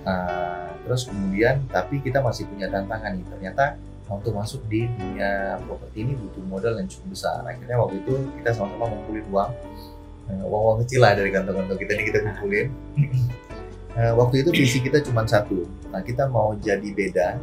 Nah, 0.06 0.69
terus 0.90 1.06
kemudian, 1.06 1.62
tapi 1.70 2.02
kita 2.02 2.18
masih 2.18 2.50
punya 2.50 2.66
tantangan 2.66 3.14
nih. 3.14 3.23
Ternyata 3.30 3.78
untuk 4.11 4.35
masuk 4.35 4.66
di 4.66 4.90
dunia 4.90 5.54
properti 5.70 6.02
ini 6.02 6.18
butuh 6.18 6.42
modal 6.50 6.75
yang 6.82 6.90
cukup 6.90 7.14
besar. 7.14 7.47
Akhirnya 7.47 7.78
waktu 7.78 8.02
itu 8.02 8.18
kita 8.42 8.50
sama-sama 8.50 8.90
ngumpulin 8.90 9.26
uang, 9.30 9.54
Eh, 10.30 10.47
uang-uang 10.47 10.87
kecil 10.87 11.02
lah 11.02 11.18
dari 11.18 11.30
kantong-kantong 11.35 11.78
kita 11.80 11.92
ini 11.99 12.04
kita 12.06 12.18
kumpulin. 12.23 12.66
Eh, 13.90 14.12
waktu 14.14 14.47
itu 14.47 14.54
visi 14.54 14.78
kita 14.78 15.02
cuma 15.02 15.26
satu. 15.26 15.66
Nah, 15.90 15.99
kita 16.06 16.30
mau 16.30 16.54
jadi 16.54 16.87
beda 16.94 17.35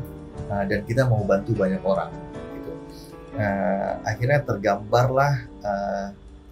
eh, 0.47 0.63
dan 0.71 0.79
kita 0.87 1.03
mau 1.03 1.19
bantu 1.27 1.51
banyak 1.51 1.83
orang. 1.83 2.07
Gitu. 2.55 2.71
Akhirnya 4.07 4.39
tergambarlah 4.47 5.43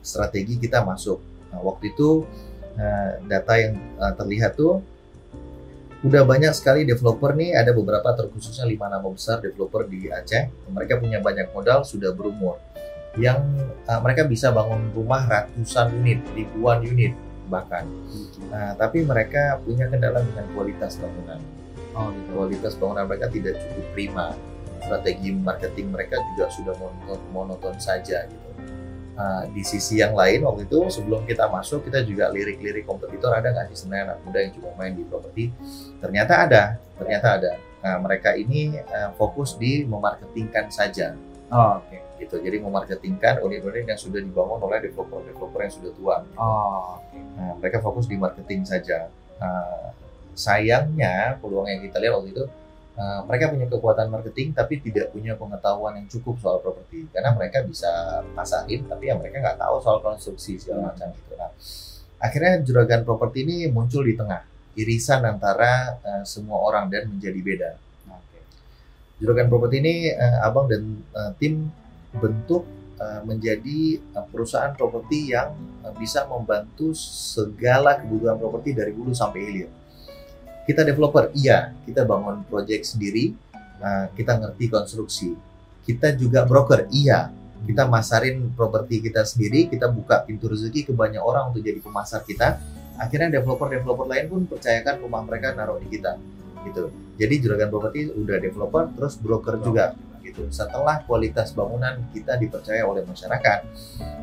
strategi 0.03 0.59
kita 0.59 0.83
masuk. 0.83 1.23
Nah, 1.49 1.63
waktu 1.63 1.95
itu 1.95 2.27
data 3.31 3.53
yang 3.55 3.79
terlihat 4.19 4.59
tuh 4.59 4.83
udah 6.05 6.21
banyak 6.21 6.53
sekali 6.53 6.85
developer 6.85 7.33
nih. 7.33 7.57
Ada 7.57 7.73
beberapa 7.73 8.13
terkhususnya 8.13 8.69
lima 8.69 8.85
nama 8.85 9.09
besar 9.09 9.41
developer 9.41 9.89
di 9.89 10.13
Aceh. 10.13 10.69
Mereka 10.69 11.01
punya 11.01 11.17
banyak 11.17 11.49
modal, 11.49 11.81
sudah 11.81 12.13
berumur. 12.13 12.61
Yang 13.17 13.41
eh, 13.89 13.99
mereka 14.05 14.29
bisa 14.29 14.53
bangun 14.53 14.93
rumah 14.93 15.25
ratusan 15.25 15.97
unit, 15.97 16.21
ribuan 16.37 16.85
unit 16.85 17.17
bahkan. 17.49 17.89
Nah, 18.53 18.77
tapi 18.77 19.01
mereka 19.01 19.57
punya 19.65 19.89
kendala 19.89 20.21
dengan 20.21 20.45
kualitas 20.53 21.01
bangunan. 21.01 21.41
Oh 21.97 22.13
gitu. 22.13 22.29
Kualitas 22.37 22.73
bangunan 22.77 23.05
mereka 23.09 23.27
tidak 23.33 23.57
cukup 23.65 23.85
prima. 23.97 24.27
Strategi 24.85 25.33
marketing 25.33 25.89
mereka 25.89 26.21
juga 26.33 26.45
sudah 26.53 26.75
monoton, 26.77 27.19
monoton 27.33 27.75
saja 27.81 28.29
gitu. 28.29 28.49
Nah, 29.15 29.47
di 29.47 29.63
sisi 29.63 30.03
yang 30.03 30.11
lain 30.11 30.43
waktu 30.43 30.67
itu 30.67 30.91
sebelum 30.91 31.23
kita 31.23 31.47
masuk 31.47 31.87
kita 31.87 32.03
juga 32.03 32.27
lirik-lirik 32.35 32.83
kompetitor 32.83 33.31
ada 33.31 33.55
nggak 33.55 33.71
sih 33.71 33.77
sebenarnya 33.87 34.03
anak 34.11 34.19
muda 34.27 34.39
yang 34.43 34.53
juga 34.53 34.69
main 34.75 34.91
di 34.91 35.03
properti? 35.07 35.43
Ternyata 36.03 36.33
ada, 36.43 36.63
ternyata 36.99 37.27
ada. 37.39 37.51
Nah, 37.79 37.95
mereka 38.03 38.35
ini 38.35 38.75
eh, 38.75 39.09
fokus 39.15 39.55
di 39.55 39.87
memarketingkan 39.87 40.67
saja 40.67 41.15
Oh 41.53 41.77
oke. 41.77 41.97
gitu. 42.17 42.41
Jadi 42.41 42.57
memarketingkan 42.57 43.43
unit-unit 43.45 43.85
yang 43.85 43.99
sudah 43.99 44.17
dibangun 44.17 44.57
oleh 44.65 44.89
developer-developer 44.89 45.59
yang 45.61 45.73
sudah 45.73 45.91
tua. 45.93 46.15
Oh. 46.39 46.97
Nah, 47.37 47.53
mereka 47.61 47.83
fokus 47.83 48.09
di 48.09 48.17
marketing 48.17 48.65
saja. 48.65 49.11
Nah, 49.37 49.93
sayangnya 50.33 51.37
peluang 51.39 51.69
yang 51.69 51.81
kita 51.85 52.01
lihat 52.01 52.13
waktu 52.17 52.29
itu 52.33 52.43
uh, 52.95 53.21
mereka 53.27 53.51
punya 53.51 53.67
kekuatan 53.67 54.07
marketing 54.09 54.55
tapi 54.55 54.79
tidak 54.81 55.11
punya 55.11 55.35
pengetahuan 55.35 55.99
yang 55.99 56.07
cukup 56.09 56.39
soal 56.39 56.57
properti 56.59 57.07
karena 57.11 57.35
mereka 57.35 57.63
bisa 57.63 57.87
pasarin 58.33 58.87
tapi 58.87 59.11
ya 59.11 59.15
mereka 59.19 59.43
nggak 59.43 59.59
tahu 59.59 59.75
soal 59.83 59.99
konstruksi 60.01 60.59
segala 60.59 60.91
macam 60.91 61.11
gitu. 61.13 61.33
Nah, 61.35 61.51
akhirnya 62.19 62.53
juragan 62.63 63.01
properti 63.03 63.43
ini 63.45 63.55
muncul 63.69 64.03
di 64.03 64.15
tengah 64.15 64.41
irisan 64.75 65.23
antara 65.23 65.99
uh, 66.03 66.23
semua 66.27 66.59
orang 66.59 66.91
dan 66.91 67.07
menjadi 67.07 67.39
beda. 67.39 67.69
Oke. 68.11 68.39
Juragan 69.23 69.47
properti 69.47 69.75
ini 69.79 69.95
uh, 70.11 70.43
abang 70.43 70.67
dan 70.67 70.83
uh, 71.15 71.31
tim 71.39 71.71
bentuk 72.15 72.67
uh, 72.99 73.21
menjadi 73.23 73.99
uh, 74.15 74.25
perusahaan 74.27 74.71
properti 74.75 75.35
yang 75.35 75.55
uh, 75.83 75.91
bisa 75.95 76.27
membantu 76.27 76.91
segala 76.95 77.99
kebutuhan 77.99 78.39
properti 78.39 78.75
dari 78.75 78.91
hulu 78.91 79.11
sampai 79.15 79.39
hilir. 79.43 79.69
Kita 80.65 80.81
developer, 80.81 81.29
iya, 81.37 81.77
kita 81.85 82.09
bangun 82.09 82.41
project 82.49 82.97
sendiri, 82.97 83.37
uh, 83.77 84.09
kita 84.17 84.41
ngerti 84.41 84.65
konstruksi. 84.65 85.29
Kita 85.85 86.17
juga 86.17 86.41
broker, 86.41 86.89
iya, 86.89 87.29
kita 87.69 87.85
masarin 87.85 88.49
properti 88.57 88.97
kita 88.97 89.21
sendiri, 89.21 89.69
kita 89.69 89.85
buka 89.93 90.25
pintu 90.25 90.49
rezeki 90.49 90.89
ke 90.89 90.93
banyak 90.97 91.21
orang 91.21 91.53
untuk 91.53 91.61
jadi 91.61 91.77
pemasar 91.77 92.25
kita. 92.25 92.57
Akhirnya 92.97 93.29
developer-developer 93.37 94.09
lain 94.09 94.25
pun 94.25 94.41
percayakan 94.49 95.05
rumah 95.05 95.21
mereka 95.21 95.53
naruh 95.53 95.77
di 95.77 95.85
kita, 95.85 96.17
gitu. 96.65 96.89
Jadi 97.21 97.33
juragan 97.45 97.69
properti 97.69 98.09
udah 98.09 98.37
developer, 98.41 98.89
terus 98.97 99.13
broker 99.21 99.61
juga, 99.61 99.93
gitu. 100.25 100.49
Setelah 100.49 101.05
kualitas 101.05 101.53
bangunan 101.53 102.09
kita 102.09 102.41
dipercaya 102.41 102.81
oleh 102.89 103.05
masyarakat, 103.05 103.59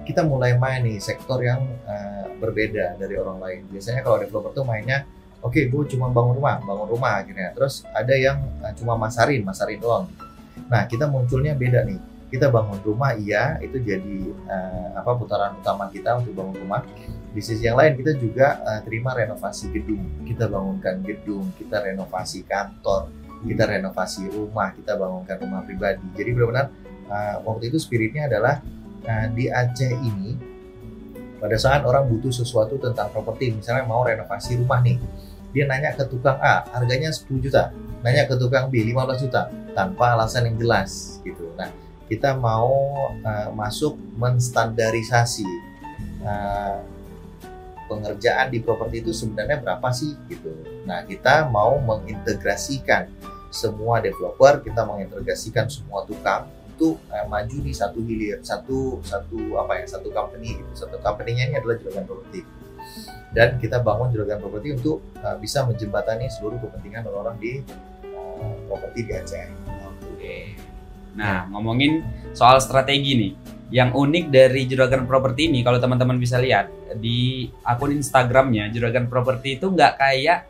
kita 0.02 0.26
mulai 0.26 0.58
main 0.58 0.82
nih 0.82 0.98
sektor 0.98 1.38
yang 1.38 1.62
uh, 1.86 2.26
berbeda 2.42 2.98
dari 2.98 3.14
orang 3.14 3.38
lain. 3.38 3.60
Biasanya 3.70 4.02
kalau 4.02 4.18
developer 4.18 4.50
tuh 4.50 4.66
mainnya, 4.66 5.06
oke, 5.42 5.60
gue 5.68 5.82
cuma 5.92 6.08
bangun 6.08 6.38
rumah, 6.38 6.62
bangun 6.62 6.88
rumah 6.88 7.20
akhirnya. 7.20 7.50
Terus 7.52 7.82
ada 7.90 8.14
yang 8.14 8.38
uh, 8.62 8.72
cuma 8.78 8.94
masarin, 8.94 9.42
masarin 9.42 9.82
doang. 9.82 10.06
Nah, 10.70 10.86
kita 10.86 11.10
munculnya 11.10 11.52
beda 11.58 11.82
nih. 11.84 11.98
Kita 12.32 12.48
bangun 12.48 12.80
rumah, 12.80 13.12
iya, 13.12 13.60
itu 13.60 13.76
jadi 13.76 14.32
uh, 14.48 14.96
apa 14.96 15.12
putaran 15.20 15.52
utama 15.60 15.92
kita 15.92 16.16
untuk 16.16 16.32
bangun 16.32 16.56
rumah. 16.64 16.80
Di 17.32 17.40
sisi 17.44 17.68
yang 17.68 17.76
lain 17.76 18.00
kita 18.00 18.16
juga 18.16 18.62
uh, 18.64 18.80
terima 18.80 19.12
renovasi 19.12 19.68
gedung. 19.68 20.24
Kita 20.24 20.48
bangunkan 20.48 21.04
gedung, 21.04 21.52
kita 21.60 21.84
renovasi 21.84 22.48
kantor, 22.48 23.12
kita 23.44 23.68
renovasi 23.68 24.32
rumah, 24.32 24.72
kita 24.72 24.96
bangunkan 24.96 25.36
rumah 25.44 25.60
pribadi. 25.60 26.06
Jadi 26.16 26.30
benar-benar 26.32 26.66
uh, 27.12 27.36
waktu 27.44 27.68
itu 27.68 27.76
spiritnya 27.76 28.32
adalah 28.32 28.64
uh, 29.04 29.26
di 29.28 29.52
Aceh 29.52 29.92
ini 29.92 30.52
pada 31.42 31.58
saat 31.58 31.82
orang 31.82 32.06
butuh 32.06 32.30
sesuatu 32.30 32.78
tentang 32.78 33.10
properti, 33.10 33.50
misalnya 33.50 33.82
mau 33.82 34.06
renovasi 34.06 34.62
rumah 34.62 34.78
nih, 34.78 34.94
dia 35.52 35.68
nanya 35.68 35.92
ke 35.92 36.08
tukang 36.08 36.40
A, 36.40 36.64
harganya 36.72 37.12
10 37.12 37.28
juta, 37.44 37.70
nanya 38.00 38.24
ke 38.24 38.34
tukang 38.40 38.72
B 38.72 38.80
15 38.88 39.28
juta, 39.28 39.52
tanpa 39.76 40.16
alasan 40.16 40.48
yang 40.48 40.56
jelas 40.56 41.20
gitu. 41.22 41.52
Nah, 41.54 41.68
kita 42.08 42.36
mau 42.36 42.72
uh, 43.20 43.48
masuk 43.52 43.96
menstandarisasi 44.16 45.48
uh, 46.24 46.80
pengerjaan 47.88 48.48
di 48.48 48.64
properti 48.64 49.04
itu 49.04 49.12
sebenarnya 49.12 49.60
berapa 49.60 49.88
sih 49.92 50.16
gitu. 50.32 50.52
Nah, 50.88 51.04
kita 51.04 51.52
mau 51.52 51.76
mengintegrasikan 51.76 53.12
semua 53.52 54.00
developer, 54.00 54.64
kita 54.64 54.88
mengintegrasikan 54.88 55.68
semua 55.68 56.08
tukang 56.08 56.48
untuk 56.72 56.96
uh, 57.12 57.28
maju 57.28 57.56
di 57.60 57.72
satu 57.76 58.00
hilir, 58.00 58.40
satu 58.40 59.04
satu 59.04 59.60
apa 59.60 59.84
ya, 59.84 59.86
satu 59.88 60.08
company 60.08 60.56
gitu. 60.56 60.72
Satu 60.88 60.96
company-nya 60.96 61.52
ini 61.52 61.54
adalah 61.60 61.76
juragan 61.76 62.08
properti. 62.08 62.40
Dan 63.32 63.56
kita 63.56 63.80
bangun 63.80 64.12
juragan 64.12 64.38
properti 64.38 64.76
untuk 64.76 65.00
uh, 65.24 65.36
bisa 65.40 65.64
menjembatani 65.64 66.28
seluruh 66.28 66.60
kepentingan 66.60 67.08
orang-orang 67.08 67.36
di 67.40 67.52
uh, 68.12 68.54
properti 68.68 69.00
di 69.08 69.12
Aceh. 69.16 69.48
Oke. 70.12 70.36
Nah, 71.16 71.48
ngomongin 71.52 72.04
soal 72.36 72.60
strategi 72.60 73.16
nih. 73.16 73.32
Yang 73.72 73.90
unik 73.96 74.24
dari 74.28 74.68
Juragan 74.68 75.08
Property 75.08 75.48
ini, 75.48 75.64
kalau 75.64 75.80
teman-teman 75.80 76.20
bisa 76.20 76.36
lihat 76.36 76.68
di 77.00 77.48
akun 77.64 77.96
Instagramnya, 77.96 78.68
Juragan 78.68 79.08
Property 79.08 79.56
itu 79.56 79.72
nggak 79.72 79.96
kayak 79.96 80.44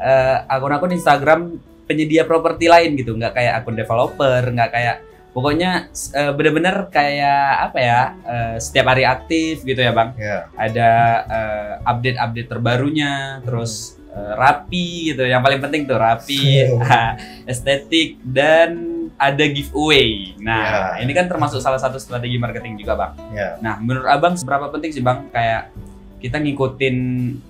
eh, 0.00 0.36
akun-akun 0.48 0.96
Instagram 0.96 1.60
penyedia 1.84 2.24
properti 2.24 2.70
lain 2.70 2.96
gitu 2.96 3.12
nggak 3.18 3.36
kayak 3.36 3.52
akun 3.60 3.76
developer 3.76 4.40
nggak 4.40 4.70
kayak 4.72 4.96
pokoknya 5.32 5.88
uh, 6.12 6.32
bener-bener 6.32 6.86
kayak 6.88 7.42
apa 7.66 7.78
ya 7.80 8.00
uh, 8.20 8.54
setiap 8.56 8.92
hari 8.92 9.02
aktif 9.02 9.64
gitu 9.64 9.80
ya 9.80 9.90
bang 9.90 10.12
Ya. 10.14 10.46
ada 10.54 10.90
uh, 11.24 11.72
update-update 11.88 12.48
terbarunya 12.48 13.40
terus 13.40 13.96
uh, 14.12 14.36
rapi 14.36 15.10
gitu 15.10 15.24
yang 15.24 15.40
paling 15.40 15.58
penting 15.58 15.88
tuh 15.88 15.96
rapi 15.96 16.68
estetik 17.50 18.20
dan 18.22 18.76
ada 19.16 19.44
giveaway 19.46 20.36
nah 20.36 20.96
Ya. 20.98 21.04
ini 21.04 21.12
kan 21.12 21.26
termasuk 21.26 21.58
salah 21.58 21.78
satu 21.78 21.96
strategi 21.96 22.36
marketing 22.36 22.76
juga 22.76 22.92
bang 22.94 23.12
Ya. 23.32 23.56
Nah, 23.58 23.80
menurut 23.80 24.04
abang 24.06 24.36
seberapa 24.36 24.68
penting 24.68 24.92
sih 24.92 25.00
bang 25.00 25.32
kayak 25.32 25.72
kita 26.20 26.38
ngikutin 26.38 26.96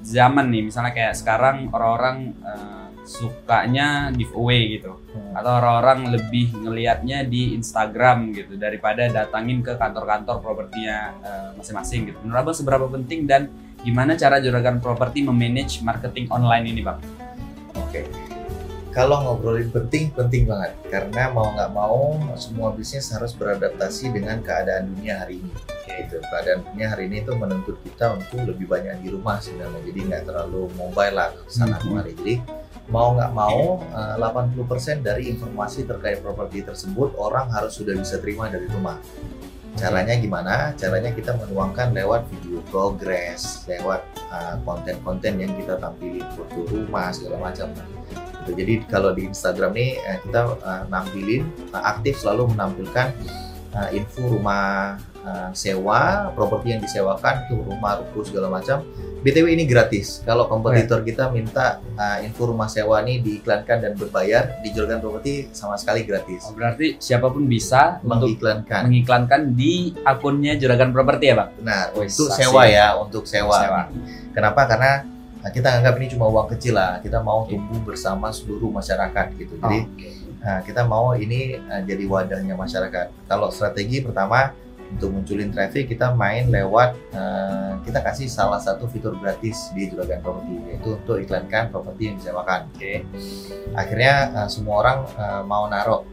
zaman 0.00 0.48
nih, 0.48 0.64
misalnya 0.64 0.96
kayak 0.96 1.12
sekarang 1.12 1.68
orang-orang 1.68 2.32
eh, 2.40 2.81
sukanya 3.02 4.10
giveaway 4.10 4.78
gitu, 4.78 4.98
Hmm. 5.12 5.34
atau 5.36 5.58
orang-orang 5.58 6.14
lebih 6.14 6.54
ngelihatnya 6.54 7.26
di 7.26 7.52
Instagram 7.52 8.32
gitu 8.32 8.54
daripada 8.56 9.10
datangin 9.10 9.60
ke 9.60 9.74
kantor-kantor 9.74 10.38
propertinya 10.40 11.12
eh, 11.20 11.48
masing-masing 11.58 12.08
gitu. 12.08 12.18
Menurut 12.22 12.40
abang 12.46 12.56
seberapa 12.56 12.86
penting 12.88 13.26
dan 13.26 13.50
gimana 13.82 14.14
cara 14.14 14.38
juragan 14.38 14.78
properti 14.78 15.20
memanage 15.20 15.82
marketing 15.82 16.30
online 16.30 16.64
ini 16.70 16.80
bang? 16.80 16.98
Oke. 17.76 18.06
Kalau 18.92 19.24
ngobrolin 19.24 19.72
penting, 19.72 20.12
penting 20.12 20.44
banget. 20.44 20.76
Karena 20.92 21.32
mau 21.32 21.48
nggak 21.56 21.72
mau, 21.72 22.12
semua 22.36 22.76
bisnis 22.76 23.08
harus 23.08 23.32
beradaptasi 23.32 24.12
dengan 24.12 24.44
keadaan 24.44 24.92
dunia 24.92 25.24
hari 25.24 25.40
ini. 25.40 25.52
Gitu. 25.88 26.20
Keadaan 26.20 26.60
dunia 26.68 26.92
hari 26.92 27.08
ini 27.08 27.24
itu 27.24 27.32
menuntut 27.32 27.80
kita 27.80 28.20
untuk 28.20 28.44
lebih 28.52 28.68
banyak 28.68 29.00
di 29.00 29.08
rumah 29.08 29.40
sebenarnya. 29.40 29.80
Jadi 29.88 30.00
nggak 30.12 30.24
terlalu 30.28 30.68
mobile 30.76 31.14
lah 31.16 31.32
sana 31.48 31.80
Mhm. 31.80 31.82
kemari. 31.82 32.12
Jadi 32.20 32.34
mau 32.92 33.16
nggak 33.16 33.32
mau, 33.32 33.80
eh, 33.80 34.14
80% 34.20 35.00
dari 35.00 35.32
informasi 35.32 35.88
terkait 35.88 36.20
properti 36.20 36.60
tersebut 36.60 37.16
orang 37.16 37.48
harus 37.48 37.72
sudah 37.72 37.96
bisa 37.96 38.20
terima 38.20 38.52
dari 38.52 38.68
rumah. 38.68 39.00
Caranya 39.72 40.12
gimana? 40.20 40.76
Caranya 40.76 41.16
kita 41.16 41.32
menuangkan 41.40 41.96
lewat 41.96 42.28
video 42.28 42.60
progress, 42.68 43.64
lewat 43.64 44.04
uh, 44.28 44.60
konten-konten 44.68 45.40
yang 45.40 45.48
kita 45.56 45.80
tampilin 45.80 46.28
foto 46.36 46.68
rumah 46.68 47.08
segala 47.08 47.48
macam. 47.48 47.72
Gitu. 48.44 48.52
Jadi 48.52 48.84
kalau 48.84 49.16
di 49.16 49.32
Instagram 49.32 49.72
nih 49.72 49.96
eh, 49.96 50.18
kita 50.28 50.60
nampilin 50.92 51.48
aktif 51.72 52.20
selalu 52.20 52.52
menampilkan 52.52 53.16
info 53.96 54.28
rumah 54.28 55.00
uh, 55.22 55.50
sewa, 55.52 56.30
properti 56.32 56.72
yang 56.72 56.80
disewakan 56.80 57.46
itu 57.46 57.54
rumah 57.58 57.98
ruko 57.98 58.22
segala 58.22 58.48
macam. 58.48 58.82
BTW 59.22 59.54
ini 59.54 59.70
gratis. 59.70 60.18
Kalau 60.26 60.50
kompetitor 60.50 61.06
kita 61.06 61.30
minta 61.30 61.78
uh, 61.94 62.18
info 62.20 62.50
rumah 62.50 62.66
sewa 62.66 62.98
nih 63.00 63.22
diiklankan 63.22 63.78
dan 63.78 63.92
berbayar 63.94 64.58
di 64.66 64.74
Juragan 64.74 64.98
Properti 64.98 65.46
sama 65.54 65.78
sekali 65.78 66.02
gratis. 66.02 66.42
Oh, 66.50 66.58
berarti 66.58 66.98
siapa 66.98 67.30
pun 67.30 67.46
bisa 67.46 68.02
untuk 68.02 68.26
Mengiklankan. 68.34 68.82
mengiklankan 68.90 69.40
di 69.54 69.94
akunnya 70.02 70.58
juragan 70.58 70.90
properti 70.90 71.30
ya 71.30 71.34
bang? 71.38 71.50
Benar, 71.54 71.84
Wih, 71.94 72.10
untuk 72.10 72.28
asik. 72.34 72.38
sewa 72.42 72.62
ya, 72.66 72.86
untuk 72.98 73.22
sewa. 73.22 73.58
Sewa. 73.62 73.82
Kenapa? 74.34 74.66
Karena 74.66 75.06
nah, 75.38 75.50
kita 75.54 75.68
anggap 75.70 75.94
ini 76.02 76.06
cuma 76.10 76.26
uang 76.26 76.50
kecil 76.58 76.74
lah. 76.74 76.98
Kita 76.98 77.22
mau 77.22 77.46
Oke. 77.46 77.54
tumbuh 77.54 77.78
bersama 77.78 78.34
seluruh 78.34 78.74
masyarakat 78.74 79.26
gitu. 79.38 79.54
Jadi 79.54 79.78
Oh, 79.78 79.86
oke. 79.86 80.08
nah, 80.42 80.58
kita 80.66 80.82
mau 80.82 81.14
ini 81.14 81.62
uh, 81.62 81.78
jadi 81.86 82.02
wadahnya 82.10 82.58
masyarakat. 82.58 83.30
Kalau 83.30 83.54
strategi 83.54 84.02
pertama 84.02 84.50
untuk 84.92 85.08
munculin 85.12 85.48
traffic 85.50 85.88
kita 85.88 86.12
main 86.12 86.52
lewat 86.52 86.94
uh, 87.16 87.80
kita 87.82 88.04
kasih 88.04 88.28
salah 88.28 88.60
satu 88.60 88.86
fitur 88.86 89.16
gratis 89.18 89.72
di 89.72 89.88
Juragan 89.90 90.20
Property 90.20 90.56
yaitu 90.70 90.94
untuk 90.94 91.18
iklankan 91.18 91.72
properti 91.72 92.12
yang 92.12 92.16
disewakan. 92.20 92.68
Oke. 92.76 93.02
Akhirnya 93.74 94.14
uh, 94.36 94.48
semua 94.48 94.74
orang 94.84 94.98
uh, 95.16 95.42
mau 95.42 95.66
naruh 95.66 96.04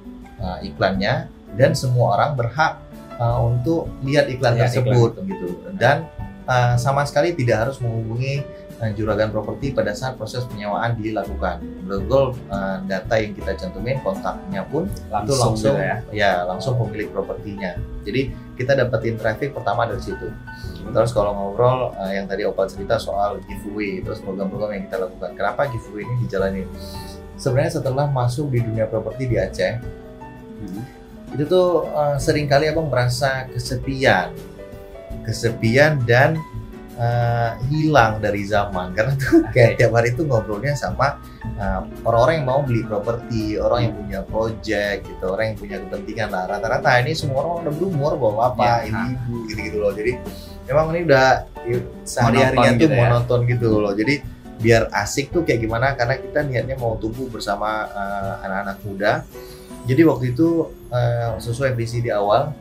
uh, 0.42 0.58
iklannya 0.64 1.30
dan 1.54 1.72
semua 1.76 2.18
orang 2.18 2.40
berhak 2.40 2.80
uh, 3.20 3.40
untuk 3.44 3.92
lihat 4.02 4.32
iklan 4.32 4.58
Lihat 4.58 4.72
tersebut 4.72 5.20
gitu 5.28 5.48
dan 5.78 6.08
uh, 6.50 6.76
sama 6.80 7.06
sekali 7.06 7.36
tidak 7.38 7.68
harus 7.68 7.78
menghubungi 7.84 8.42
uh, 8.82 8.92
juragan 8.96 9.30
properti 9.30 9.76
pada 9.76 9.94
saat 9.94 10.18
proses 10.18 10.48
penyewaan 10.50 10.98
dilakukan. 10.98 11.62
Betul 11.86 12.34
uh, 12.50 12.82
data 12.89 13.15
yang 13.20 13.38
kita 13.38 13.52
cantumin 13.60 14.02
kontaknya 14.02 14.65
pun 14.65 14.89
itu 14.89 15.06
langsung, 15.12 15.38
langsung 15.38 15.76
gitu 15.78 15.86
ya. 15.86 15.96
ya 16.10 16.32
langsung 16.48 16.74
pemilik 16.82 17.12
propertinya. 17.13 17.78
Jadi 18.08 18.49
kita 18.60 18.76
dapetin 18.76 19.15
traffic 19.15 19.56
pertama 19.56 19.88
dari 19.88 20.04
situ. 20.04 20.28
Terus 20.91 21.15
kalau 21.15 21.32
ngobrol 21.32 21.95
uh, 21.95 22.12
yang 22.12 22.28
tadi 22.28 22.43
Opal 22.43 22.67
cerita 22.67 23.00
soal 23.00 23.39
giveaway, 23.48 24.04
terus 24.04 24.19
program-program 24.19 24.76
yang 24.76 24.84
kita 24.91 25.08
lakukan. 25.08 25.32
Kenapa 25.39 25.72
giveaway 25.72 26.04
ini 26.04 26.15
dijalanin? 26.28 26.67
Sebenarnya 27.39 27.80
setelah 27.80 28.12
masuk 28.12 28.52
di 28.52 28.60
dunia 28.60 28.84
properti 28.91 29.32
di 29.32 29.39
Aceh, 29.39 29.80
Hmm. 30.60 30.84
itu 31.32 31.48
tuh 31.48 31.88
uh, 31.88 32.19
sering 32.19 32.43
kali 32.52 32.67
abang 32.67 32.91
merasa 32.91 33.48
kesepian, 33.48 34.36
kesepian 35.24 36.04
dan 36.04 36.36
uh, 37.00 37.56
hilang 37.72 38.20
dari 38.20 38.44
zaman 38.44 38.92
karena 38.92 39.16
tuh 39.16 39.48
kayak 39.56 39.80
tiap 39.80 39.96
hari 39.96 40.12
tuh 40.14 40.28
ngobrolnya 40.28 40.76
sama 40.76 41.18
uh, 41.58 41.82
orang-orang 42.04 42.44
yang 42.44 42.48
mau 42.48 42.60
beli 42.62 42.84
properti, 42.84 43.56
orang 43.56 43.90
yang 43.90 43.94
punya 43.96 44.20
project 44.28 45.00
gitu, 45.08 45.26
orang 45.32 45.56
yang 45.56 45.58
punya 45.58 45.78
kepentingan 45.88 46.30
lah. 46.30 46.44
Rata-rata 46.52 47.00
ini 47.02 47.16
semua 47.16 47.42
orang 47.48 47.66
udah 47.66 47.74
berumur 47.74 48.12
bawa 48.20 48.54
apa, 48.54 48.84
Ya. 48.86 48.92
ibu-ibu 48.92 49.36
gitu-gitu 49.50 49.78
loh. 49.80 49.92
Jadi 49.96 50.12
memang 50.68 50.86
ini 50.94 51.02
udah 51.08 51.28
ya, 51.66 51.80
sehari-harinya 52.06 52.72
tuh 52.76 52.82
gitu 52.84 52.94
ya. 52.94 53.00
monoton 53.00 53.40
gitu 53.48 53.68
loh. 53.80 53.94
Jadi 53.96 54.16
biar 54.60 54.92
asik 54.92 55.32
tuh 55.32 55.48
kayak 55.48 55.64
gimana 55.64 55.96
karena 55.96 56.20
kita 56.20 56.44
niatnya 56.44 56.76
mau 56.76 57.00
tumbuh 57.00 57.32
bersama 57.32 57.88
uh, 57.96 58.44
anak-anak 58.44 58.78
muda. 58.84 59.12
Jadi 59.88 60.02
waktu 60.04 60.36
itu 60.36 60.68
uh, 60.92 61.40
sesuai 61.40 61.74
visi 61.74 62.04
di 62.04 62.12
awal 62.12 62.52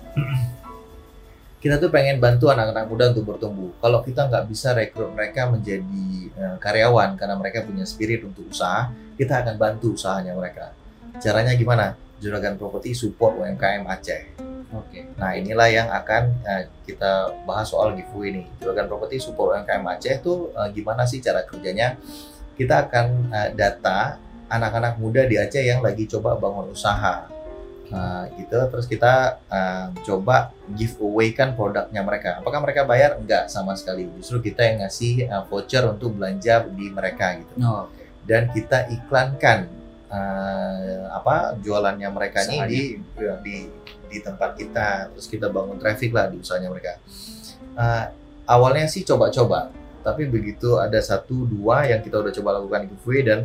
kita 1.58 1.82
tuh 1.82 1.90
pengen 1.90 2.22
bantu 2.22 2.54
anak-anak 2.54 2.86
muda 2.86 3.04
untuk 3.10 3.34
bertumbuh. 3.34 3.70
Kalau 3.82 3.98
kita 4.06 4.30
nggak 4.30 4.44
bisa 4.46 4.70
rekrut 4.78 5.10
mereka 5.10 5.50
menjadi 5.50 6.06
uh, 6.38 6.56
karyawan 6.62 7.18
karena 7.18 7.34
mereka 7.34 7.66
punya 7.66 7.82
spirit 7.82 8.22
untuk 8.22 8.46
usaha, 8.46 8.94
kita 9.18 9.42
akan 9.42 9.58
bantu 9.58 9.98
usahanya 9.98 10.38
mereka. 10.38 10.70
Caranya 11.18 11.58
gimana? 11.58 11.98
Juragan 12.22 12.54
Properti 12.54 12.94
support 12.94 13.38
UMKM 13.42 13.82
Aceh. 13.90 14.22
Oke. 14.70 15.10
Nah 15.18 15.34
inilah 15.34 15.68
yang 15.70 15.88
akan 15.90 16.22
uh, 16.46 16.62
kita 16.86 17.42
bahas 17.42 17.66
soal 17.66 17.98
giveaway 17.98 18.30
ini. 18.30 18.44
Juragan 18.62 18.86
Properti 18.86 19.18
support 19.18 19.58
UMKM 19.58 19.82
Aceh 19.98 20.14
itu 20.22 20.54
uh, 20.54 20.70
gimana 20.70 21.10
sih 21.10 21.18
cara 21.18 21.42
kerjanya? 21.42 21.98
Kita 22.54 22.86
akan 22.86 23.06
uh, 23.34 23.50
data 23.54 24.18
anak-anak 24.46 24.94
muda 25.02 25.26
di 25.26 25.34
Aceh 25.34 25.62
yang 25.62 25.82
lagi 25.82 26.06
coba 26.06 26.38
bangun 26.38 26.70
usaha. 26.70 27.37
Nah, 27.88 28.28
gitu 28.36 28.56
terus 28.68 28.84
kita 28.84 29.40
uh, 29.48 29.88
coba 30.04 30.52
giveaway 30.76 31.32
kan 31.32 31.56
produknya 31.56 32.04
mereka. 32.04 32.36
Apakah 32.36 32.60
mereka 32.60 32.84
bayar? 32.84 33.16
Enggak 33.16 33.48
sama 33.48 33.72
sekali. 33.80 34.04
Justru 34.20 34.44
kita 34.52 34.60
yang 34.60 34.84
ngasih 34.84 35.24
uh, 35.28 35.44
voucher 35.48 35.88
untuk 35.88 36.12
belanja 36.16 36.68
di 36.68 36.92
mereka 36.92 37.40
gitu. 37.40 37.52
Oh, 37.64 37.88
oke. 37.88 38.04
Dan 38.28 38.52
kita 38.52 38.92
iklankan 38.92 39.72
uh, 40.12 41.08
apa 41.16 41.56
jualannya 41.64 42.08
mereka 42.12 42.44
ini 42.44 42.58
di 42.68 42.82
di 43.40 43.56
di 44.08 44.18
tempat 44.20 44.56
kita. 44.60 45.16
Terus 45.16 45.26
kita 45.28 45.48
bangun 45.48 45.80
traffic 45.80 46.12
lah 46.12 46.28
di 46.28 46.44
usahanya 46.44 46.68
mereka. 46.68 47.00
Uh, 47.72 48.04
awalnya 48.44 48.84
sih 48.84 49.00
coba-coba, 49.00 49.72
tapi 50.04 50.28
begitu 50.28 50.76
ada 50.76 51.00
satu 51.00 51.48
dua 51.48 51.88
yang 51.88 52.04
kita 52.04 52.20
udah 52.20 52.32
coba 52.36 52.60
lakukan 52.60 52.84
giveaway 52.84 53.20
dan 53.24 53.40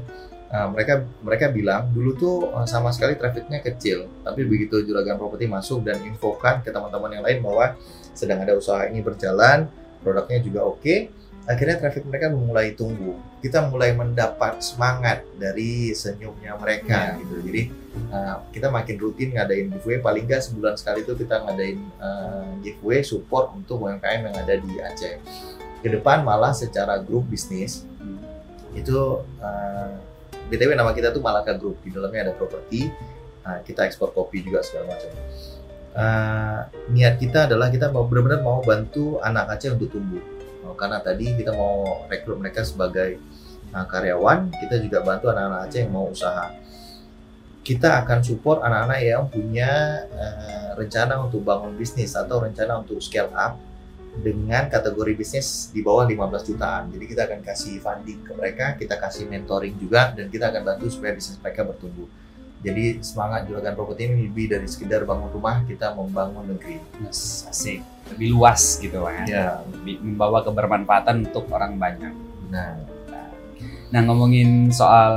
uh, 0.54 0.70
mereka 0.70 1.04
mereka 1.26 1.50
bilang 1.50 1.90
dulu 1.90 2.14
tuh 2.14 2.36
uh, 2.54 2.70
sama 2.70 2.94
sekali 2.94 3.18
trafficnya 3.18 3.60
kecil, 3.60 4.06
tapi 4.22 4.46
begitu 4.46 4.86
juragan 4.86 5.18
properti 5.18 5.50
masuk 5.50 5.82
dan 5.82 5.98
infokan 6.06 6.62
ke 6.62 6.70
teman-teman 6.70 7.20
yang 7.20 7.26
lain 7.26 7.42
bahwa 7.42 7.74
sedang 8.14 8.46
ada 8.46 8.54
usaha 8.54 8.86
ini 8.86 9.02
berjalan, 9.02 9.66
produknya 10.06 10.40
juga 10.46 10.62
oke, 10.70 11.10
akhirnya 11.50 11.82
traffic 11.82 12.06
mereka 12.06 12.30
mulai 12.32 12.78
tumbuh. 12.78 13.18
Kita 13.44 13.68
mulai 13.68 13.92
mendapat 13.92 14.64
semangat 14.64 15.26
dari 15.36 15.92
senyumnya 15.92 16.56
mereka 16.56 17.18
Ya. 17.18 17.20
gitu. 17.20 17.36
Jadi 17.44 17.62
uh, 18.14 18.40
kita 18.54 18.72
makin 18.72 18.96
rutin 19.02 19.36
ngadain 19.36 19.68
giveaway, 19.74 20.00
paling 20.00 20.24
nggak 20.30 20.40
sebulan 20.46 20.78
sekali 20.80 21.04
itu 21.04 21.18
kita 21.18 21.44
ngadain 21.44 21.80
uh, 22.00 22.48
giveaway 22.64 23.02
support 23.04 23.52
untuk 23.58 23.84
UMKM 23.84 24.32
yang 24.32 24.36
ada 24.38 24.56
di 24.56 24.72
Aceh. 24.80 25.20
Ke 25.84 25.92
depan 25.92 26.24
malah 26.24 26.56
secara 26.56 26.96
grup 27.04 27.28
bisnis 27.28 27.84
itu 28.72 29.20
uh, 29.44 29.94
btw 30.50 30.76
nama 30.76 30.92
kita 30.92 31.12
tuh 31.16 31.24
Malaka 31.24 31.56
Group. 31.56 31.80
Di 31.84 31.94
dalamnya 31.94 32.32
ada 32.32 32.34
properti 32.36 32.90
uh, 33.44 33.60
kita 33.64 33.88
ekspor 33.88 34.12
kopi 34.12 34.44
juga 34.44 34.64
segala 34.64 34.96
macam. 34.96 35.12
Uh, 35.94 36.60
niat 36.90 37.22
kita 37.22 37.46
adalah 37.46 37.70
kita 37.70 37.94
mau 37.94 38.10
benar-benar 38.10 38.42
mau 38.42 38.66
bantu 38.66 39.22
anak 39.22 39.58
Aceh 39.58 39.70
untuk 39.72 39.94
tumbuh. 39.94 40.24
Uh, 40.66 40.74
karena 40.74 41.00
tadi 41.04 41.38
kita 41.38 41.54
mau 41.54 42.06
rekrut 42.10 42.40
mereka 42.40 42.66
sebagai 42.66 43.22
uh, 43.72 43.86
karyawan 43.86 44.50
kita 44.58 44.82
juga 44.82 45.06
bantu 45.06 45.30
anak-anak 45.30 45.70
Aceh 45.70 45.80
yang 45.84 45.94
mau 45.94 46.10
usaha. 46.10 46.50
Kita 47.64 48.04
akan 48.04 48.20
support 48.20 48.60
anak-anak 48.60 49.00
yang 49.04 49.24
punya 49.32 50.04
uh, 50.12 50.76
rencana 50.76 51.24
untuk 51.24 51.48
bangun 51.48 51.78
bisnis 51.80 52.12
atau 52.12 52.44
rencana 52.44 52.84
untuk 52.84 53.00
scale 53.00 53.32
up 53.32 53.56
dengan 54.22 54.70
kategori 54.70 55.14
bisnis 55.18 55.74
di 55.74 55.82
bawah 55.82 56.06
15 56.06 56.50
jutaan. 56.54 56.94
Jadi 56.94 57.06
kita 57.10 57.22
akan 57.26 57.40
kasih 57.42 57.82
funding 57.82 58.22
ke 58.22 58.32
mereka, 58.38 58.66
kita 58.78 59.02
kasih 59.02 59.26
mentoring 59.26 59.74
juga, 59.82 60.14
dan 60.14 60.30
kita 60.30 60.54
akan 60.54 60.62
bantu 60.62 60.86
supaya 60.94 61.18
bisnis 61.18 61.42
mereka 61.42 61.66
bertumbuh. 61.66 62.06
Jadi 62.64 63.04
semangat 63.04 63.44
juragan 63.50 63.76
properti 63.76 64.08
ini 64.08 64.30
lebih 64.30 64.56
dari 64.56 64.68
sekedar 64.70 65.04
bangun 65.04 65.28
rumah, 65.34 65.66
kita 65.68 65.92
membangun 65.98 66.48
negeri. 66.48 66.80
Yes, 67.04 67.44
asik. 67.50 67.84
Lebih 68.16 68.40
luas 68.40 68.80
gitu 68.80 69.04
ya. 69.04 69.24
Ya, 69.28 69.48
Lebih 69.68 70.00
membawa 70.00 70.46
kebermanfaatan 70.46 71.28
untuk 71.28 71.52
orang 71.52 71.76
banyak. 71.76 72.14
nah 72.54 72.80
Nah 73.94 74.02
ngomongin 74.10 74.74
soal 74.74 75.14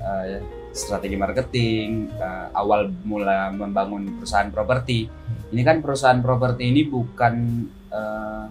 eh, 0.00 0.40
strategi 0.72 1.20
marketing, 1.20 2.08
eh, 2.16 2.48
awal 2.56 2.88
mula 3.04 3.52
membangun 3.52 4.16
perusahaan 4.16 4.48
properti, 4.48 5.04
ini 5.52 5.62
kan 5.62 5.84
perusahaan 5.84 6.24
properti 6.24 6.72
ini 6.72 6.88
bukan 6.88 7.34
eh, 7.96 8.44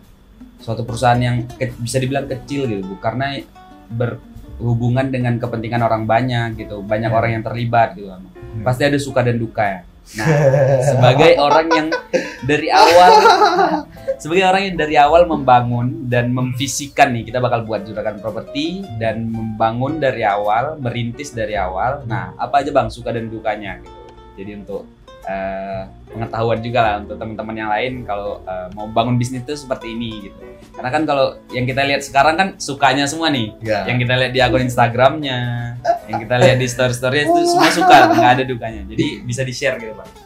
suatu 0.60 0.82
perusahaan 0.82 1.18
yang 1.18 1.46
ke- 1.46 1.78
bisa 1.78 2.02
dibilang 2.02 2.26
kecil 2.26 2.66
gitu, 2.66 2.82
Bu, 2.84 2.98
karena 2.98 3.38
berhubungan 3.86 5.08
dengan 5.08 5.38
kepentingan 5.38 5.82
orang 5.82 6.04
banyak 6.04 6.58
gitu, 6.58 6.82
banyak 6.82 7.12
Ya. 7.12 7.16
orang 7.16 7.32
yang 7.40 7.44
terlibat 7.46 7.94
gitu. 7.94 8.10
Hmm. 8.10 8.64
Pasti 8.66 8.84
ada 8.84 8.98
suka 8.98 9.22
dan 9.22 9.38
duka 9.38 9.62
ya. 9.62 9.82
Nah, 10.16 10.26
sebagai 10.94 11.34
orang 11.38 11.66
yang 11.70 11.88
dari 12.46 12.70
awal 12.70 13.10
sebagai 14.22 14.46
orang 14.46 14.62
yang 14.70 14.78
dari 14.78 14.96
awal 15.02 15.26
membangun 15.26 16.06
dan 16.06 16.30
memvisikan 16.30 17.10
nih 17.10 17.26
kita 17.26 17.42
bakal 17.42 17.66
buat 17.66 17.90
juragan 17.90 18.22
properti 18.22 18.86
dan 19.02 19.26
membangun 19.26 19.98
dari 19.98 20.22
awal 20.22 20.78
merintis 20.78 21.34
dari 21.34 21.58
awal 21.58 22.06
nah 22.06 22.38
apa 22.38 22.62
aja 22.62 22.70
bang 22.70 22.86
suka 22.86 23.18
dan 23.18 23.34
dukanya 23.34 23.82
gitu 23.82 23.98
jadi 24.38 24.52
untuk 24.62 24.86
eh, 25.26 25.82
pengetahuan 26.10 26.60
juga 26.62 26.80
lah 26.82 26.96
untuk 27.04 27.18
teman-teman 27.18 27.56
yang 27.58 27.70
lain 27.70 27.94
kalau 28.06 28.42
eh, 28.46 28.68
mau 28.78 28.88
bangun 28.88 29.18
bisnis 29.18 29.44
itu 29.44 29.54
seperti 29.58 29.92
ini 29.92 30.30
gitu 30.30 30.38
karena 30.78 30.90
kan 30.94 31.04
kalau 31.04 31.36
yang 31.52 31.66
kita 31.66 31.82
lihat 31.84 32.02
sekarang 32.06 32.36
kan 32.38 32.48
sukanya 32.62 33.10
semua 33.10 33.34
nih 33.34 33.54
ya. 33.66 33.90
yang 33.90 33.98
kita 33.98 34.14
lihat 34.16 34.32
di 34.32 34.40
akun 34.40 34.64
Instagramnya 34.64 35.40
yang 36.08 36.20
kita 36.22 36.36
lihat 36.40 36.58
di 36.62 36.68
story-story 36.70 37.26
itu 37.26 37.42
semua 37.52 37.70
suka 37.74 37.96
nggak 38.14 38.32
ada 38.40 38.44
dukanya 38.48 38.82
jadi 38.88 39.26
bisa 39.26 39.42
di 39.42 39.54
share 39.54 39.82
gitu 39.82 39.94
bang 39.98 40.26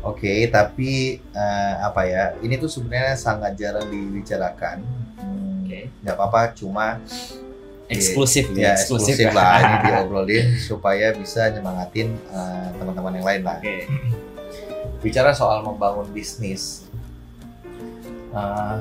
Oke, 0.00 0.48
tapi 0.48 1.20
eh, 1.20 1.74
apa 1.76 2.08
ya? 2.08 2.32
Ini 2.40 2.56
tuh 2.56 2.72
sebenarnya 2.72 3.20
sangat 3.20 3.52
jarang 3.60 3.84
dibicarakan. 3.92 4.80
Hmm, 5.20 5.68
Oke. 5.68 5.92
nggak 6.00 6.16
apa-apa, 6.16 6.56
cuma 6.56 6.96
eksklusif 7.90 8.44
gitu 8.54 8.62
ya 8.62 8.78
eksklusif 8.78 9.18
lah 9.34 9.58
ini 9.58 9.76
diobrolin 9.90 10.46
supaya 10.56 11.10
bisa 11.10 11.50
nyemangatin 11.50 12.14
eh, 12.14 12.68
teman-teman 12.78 13.18
yang 13.18 13.26
lain 13.26 13.42
lah. 13.42 13.58
oke 13.58 13.76
Bicara 15.00 15.32
soal 15.32 15.64
membangun 15.64 16.04
bisnis, 16.12 16.84
eh, 18.30 18.76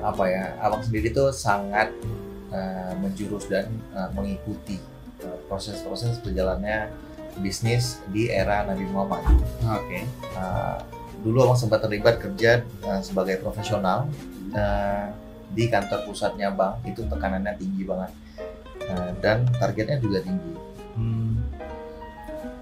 apa 0.00 0.24
ya? 0.30 0.54
Abang 0.62 0.80
sendiri 0.80 1.12
tuh 1.12 1.28
sangat 1.34 1.92
eh, 2.48 2.92
menjurus 2.98 3.46
dan 3.52 3.68
eh, 3.92 4.10
mengikuti 4.16 4.80
eh, 5.20 5.38
proses-proses 5.46 6.18
berjalannya 6.24 6.88
bisnis 7.42 8.00
di 8.14 8.30
era 8.30 8.64
Nabi 8.64 8.88
Muhammad. 8.88 9.22
oke 9.62 10.00
Uh, 10.34 10.82
dulu 11.22 11.46
abang 11.46 11.54
sempat 11.54 11.78
terlibat 11.78 12.18
kerja 12.18 12.66
uh, 12.82 12.98
sebagai 12.98 13.38
profesional 13.38 14.10
uh, 14.50 15.06
di 15.54 15.70
kantor 15.70 16.10
pusatnya 16.10 16.50
bank 16.50 16.82
itu 16.90 17.06
tekanannya 17.06 17.54
tinggi 17.54 17.86
banget 17.86 18.10
Uh, 18.84 19.10
dan 19.24 19.48
targetnya 19.56 19.96
juga 19.98 20.20
tinggi. 20.20 20.54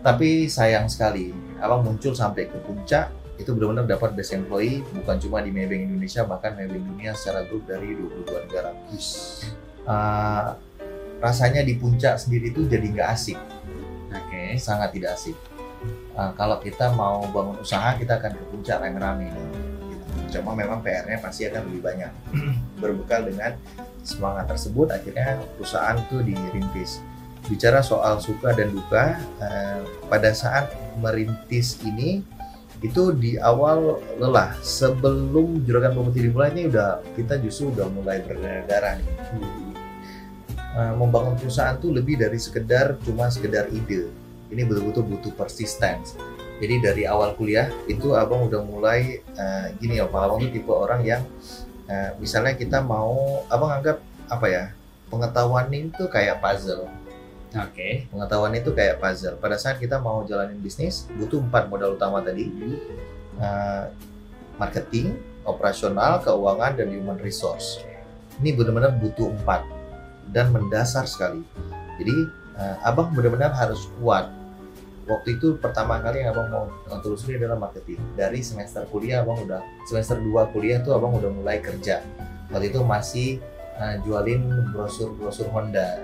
Tapi 0.03 0.51
sayang 0.51 0.91
sekali, 0.91 1.31
abang 1.63 1.87
muncul 1.87 2.11
sampai 2.11 2.51
ke 2.51 2.59
puncak 2.67 3.15
itu 3.39 3.55
benar-benar 3.55 3.87
dapat 3.87 4.19
best 4.19 4.35
employee 4.35 4.83
bukan 4.93 5.19
cuma 5.19 5.43
di 5.43 5.51
Maybank 5.55 5.89
Indonesia 5.89 6.23
bahkan 6.27 6.59
Maybank 6.59 6.85
dunia 6.95 7.15
secara 7.15 7.47
grup 7.47 7.67
dari 7.71 7.95
22 7.95 8.47
negara. 8.51 8.71
Uh, 9.83 10.59
rasanya 11.23 11.63
di 11.63 11.79
puncak 11.79 12.19
sendiri 12.19 12.51
itu 12.55 12.67
jadi 12.67 12.87
nggak 12.87 13.09
asik 13.15 13.39
oke 14.11 14.43
sangat 14.59 14.91
tidak 14.95 15.15
asik. 15.15 15.39
Uh, 16.15 16.31
kalau 16.39 16.61
kita 16.61 16.93
mau 16.95 17.25
bangun 17.31 17.59
usaha, 17.59 17.97
kita 17.97 18.21
akan 18.21 18.37
ke 18.37 18.45
puncak 18.53 18.77
rame-rame. 18.79 19.33
Gitu. 19.91 20.39
Cuma 20.39 20.55
memang 20.55 20.85
PR-nya 20.85 21.19
pasti 21.19 21.49
akan 21.49 21.67
lebih 21.73 21.83
banyak. 21.83 22.13
Berbekal 22.83 23.27
dengan 23.27 23.57
semangat 24.03 24.51
tersebut, 24.51 24.91
akhirnya 24.91 25.41
perusahaan 25.59 25.99
itu 25.99 26.23
dirintis. 26.23 27.03
Bicara 27.47 27.83
soal 27.83 28.23
suka 28.23 28.55
dan 28.55 28.71
duka, 28.71 29.19
uh, 29.43 29.83
pada 30.07 30.31
saat 30.31 30.71
merintis 31.03 31.79
ini, 31.83 32.23
itu 32.83 33.15
di 33.15 33.39
awal 33.39 34.03
lelah. 34.19 34.55
Sebelum 34.63 35.63
juragan 35.67 35.95
dimulai 36.27 36.51
ini 36.55 36.71
udah 36.71 37.03
kita 37.15 37.39
justru 37.39 37.71
udah 37.75 37.87
mulai 37.91 38.23
berdarah 38.23 38.99
nih. 38.99 39.11
Uh, 40.73 40.95
membangun 40.97 41.37
perusahaan 41.37 41.77
tuh 41.77 41.93
lebih 41.93 42.17
dari 42.17 42.41
sekedar 42.41 42.97
cuma 43.05 43.29
sekedar 43.29 43.69
ide 43.71 44.09
ini 44.53 44.63
betul-betul 44.69 45.05
butuh 45.09 45.33
persistence. 45.33 46.15
Jadi 46.61 46.79
dari 46.79 47.03
awal 47.09 47.35
kuliah 47.35 47.73
itu 47.91 48.15
abang 48.15 48.47
udah 48.47 48.63
mulai 48.63 49.19
eh, 49.19 49.67
gini 49.83 49.99
ya, 49.99 50.07
Pak 50.07 50.21
abang 50.21 50.39
tuh 50.45 50.53
tipe 50.53 50.71
orang 50.71 51.03
yang 51.03 51.25
eh, 51.89 52.11
misalnya 52.19 52.55
kita 52.59 52.83
mau, 52.83 53.43
abang 53.49 53.73
anggap 53.73 53.99
apa 54.31 54.47
ya 54.49 54.65
pengetahuan 55.13 55.69
itu 55.73 56.09
kayak 56.09 56.41
puzzle. 56.41 56.89
oke 57.53 57.89
Pengetahuan 58.09 58.53
itu 58.57 58.71
kayak 58.73 58.97
puzzle. 58.99 59.37
Pada 59.37 59.61
saat 59.61 59.77
kita 59.77 60.01
mau 60.01 60.25
jalanin 60.25 60.57
bisnis 60.57 61.05
butuh 61.15 61.43
empat 61.43 61.69
modal 61.69 61.95
utama 62.01 62.25
tadi, 62.25 62.49
Eh, 63.43 63.85
marketing, 64.61 65.17
operasional, 65.49 66.21
keuangan 66.21 66.77
dan 66.77 66.93
human 66.93 67.19
resource. 67.19 67.81
Ini 68.39 68.53
benar-benar 68.55 68.95
butuh 69.01 69.33
empat 69.33 69.65
dan 70.31 70.53
mendasar 70.53 71.09
sekali. 71.09 71.41
Jadi 71.97 72.15
eh, 72.61 72.77
abang 72.87 73.11
benar-benar 73.17 73.57
harus 73.57 73.89
kuat 73.99 74.29
waktu 75.07 75.39
itu 75.39 75.59
pertama 75.59 75.99
kali 75.99 76.23
yang 76.23 76.35
abang 76.35 76.49
mau 76.51 76.65
telusuri 77.03 77.37
adalah 77.39 77.59
marketing. 77.59 77.99
Dari 78.15 78.41
semester 78.41 78.87
kuliah 78.89 79.23
abang 79.27 79.39
udah 79.43 79.61
semester 79.89 80.19
2 80.19 80.53
kuliah 80.55 80.79
tuh 80.83 80.95
abang 80.95 81.15
udah 81.17 81.31
mulai 81.31 81.59
kerja. 81.59 82.03
Waktu 82.53 82.71
itu 82.71 82.81
masih 82.85 83.29
uh, 83.79 83.97
jualin 84.07 84.43
brosur-brosur 84.71 85.49
Honda. 85.51 86.03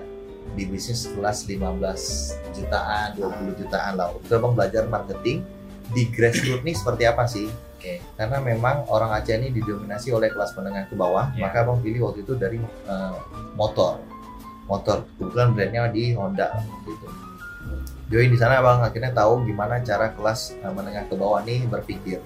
Di 0.57 0.65
bisnis 0.65 1.05
kelas 1.13 1.45
15 1.45 2.57
jutaan 2.57 3.13
20 3.21 3.59
jutaan 3.61 3.93
lah. 4.01 4.09
Itu 4.17 4.33
abang 4.33 4.57
belajar 4.57 4.89
marketing. 4.89 5.45
Di 5.93 6.09
grassroots 6.09 6.65
nih 6.65 6.75
seperti 6.77 7.03
apa 7.05 7.25
sih? 7.29 7.47
Oke. 7.79 8.03
karena 8.19 8.43
memang 8.43 8.83
orang 8.91 9.15
Aceh 9.15 9.39
ini 9.39 9.55
didominasi 9.55 10.11
oleh 10.11 10.27
kelas 10.27 10.51
menengah 10.59 10.91
ke 10.91 10.99
bawah 10.99 11.31
Ya. 11.31 11.47
maka 11.47 11.63
abang 11.63 11.79
pilih 11.79 12.11
waktu 12.11 12.27
itu 12.27 12.35
dari 12.35 12.59
uh, 12.91 13.15
motor. 13.55 14.03
Motor. 14.67 15.07
Kebetulan 15.15 15.55
brandnya 15.55 15.87
di 15.87 16.11
Honda 16.11 16.59
gitu 16.83 17.07
join 18.09 18.33
di 18.33 18.37
sana 18.41 18.57
abang 18.57 18.81
akhirnya 18.81 19.13
tahu 19.13 19.45
gimana 19.45 19.79
cara 19.85 20.09
kelas 20.17 20.57
uh, 20.65 20.73
menengah 20.73 21.05
ke 21.05 21.13
bawah 21.13 21.45
nih 21.45 21.63
berpikir 21.69 22.19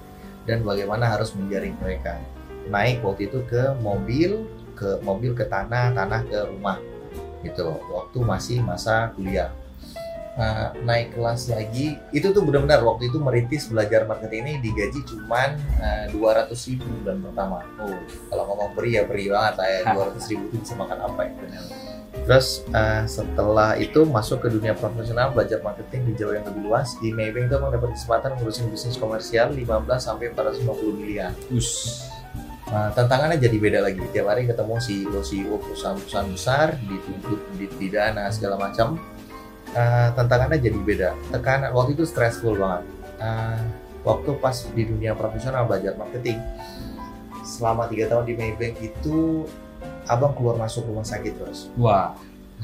dan 0.48 0.64
bagaimana 0.64 1.08
harus 1.08 1.32
menjaring 1.36 1.76
mereka. 1.80 2.16
Naik 2.68 3.04
waktu 3.04 3.28
itu 3.28 3.44
ke 3.44 3.76
mobil 3.84 4.48
ke 4.72 4.98
mobil 5.04 5.36
ke 5.36 5.44
tanah 5.44 5.92
tanah 5.92 6.20
ke 6.24 6.38
rumah. 6.48 6.80
Gitu 7.44 7.68
waktu 7.92 8.18
masih 8.24 8.58
masa 8.64 9.12
kuliah 9.12 9.52
Nah, 10.34 10.74
naik 10.82 11.14
kelas 11.14 11.46
lagi 11.46 11.94
itu 12.10 12.34
tuh 12.34 12.42
benar-benar 12.42 12.82
waktu 12.82 13.06
itu 13.06 13.22
merintis 13.22 13.70
belajar 13.70 14.02
marketing 14.02 14.42
ini 14.42 14.54
digaji 14.66 15.06
cuman 15.06 15.54
dua 16.10 16.42
ratus 16.42 16.66
ribu 16.66 16.90
bulan 16.90 17.22
pertama 17.22 17.62
oh 17.78 17.94
kalau 18.34 18.42
ngomong 18.50 18.74
beri 18.74 18.98
ya 18.98 19.06
beri 19.06 19.30
banget 19.30 19.62
lah 19.62 19.68
ya 19.70 19.80
dua 19.94 20.02
ratus 20.10 20.26
ribu 20.26 20.50
itu 20.50 20.56
bisa 20.58 20.74
makan 20.74 20.98
apa 21.06 21.20
ya 21.30 21.32
Terus 22.24 22.64
eh, 22.72 23.04
setelah 23.06 23.76
itu 23.76 24.02
masuk 24.08 24.42
ke 24.42 24.48
dunia 24.50 24.72
profesional 24.74 25.30
belajar 25.30 25.60
marketing 25.60 26.08
di 26.08 26.12
jauh 26.18 26.34
yang 26.34 26.46
lebih 26.50 26.62
luas 26.66 26.96
di 26.98 27.14
Maybank 27.14 27.52
itu 27.52 27.54
emang 27.54 27.70
dapat 27.74 27.94
kesempatan 27.94 28.38
ngurusin 28.40 28.66
bisnis 28.74 28.96
komersial 28.96 29.54
15 29.54 29.86
sampai 30.02 30.32
450 30.34 30.98
miliar. 30.98 31.30
us 31.52 32.02
Nah, 32.64 32.90
tantangannya 32.96 33.36
jadi 33.38 33.60
beda 33.60 33.78
lagi. 33.84 34.00
Tiap 34.10 34.24
hari 34.24 34.48
ketemu 34.48 34.80
CEO 34.80 35.20
CEO 35.20 35.60
perusahaan-perusahaan 35.60 36.28
besar 36.32 36.74
dituntut 36.80 37.38
di 37.60 37.68
segala 38.32 38.56
macam. 38.56 38.96
Eh, 39.74 40.08
tantangannya 40.14 40.62
jadi 40.62 40.78
beda. 40.78 41.10
Tekanan 41.34 41.74
waktu 41.74 41.98
itu 41.98 42.06
stressful 42.06 42.54
banget. 42.54 42.86
Eh, 43.18 43.58
waktu 44.06 44.30
pas 44.38 44.54
di 44.70 44.86
dunia 44.86 45.18
profesional 45.18 45.66
belajar 45.66 45.98
marketing 45.98 46.38
selama 47.42 47.90
tiga 47.90 48.08
tahun 48.12 48.24
di 48.28 48.34
Maybank 48.38 48.76
itu 48.80 49.44
abang 50.08 50.32
keluar 50.36 50.56
masuk 50.60 50.86
rumah 50.86 51.04
sakit 51.04 51.34
terus 51.34 51.72
wah. 51.74 52.14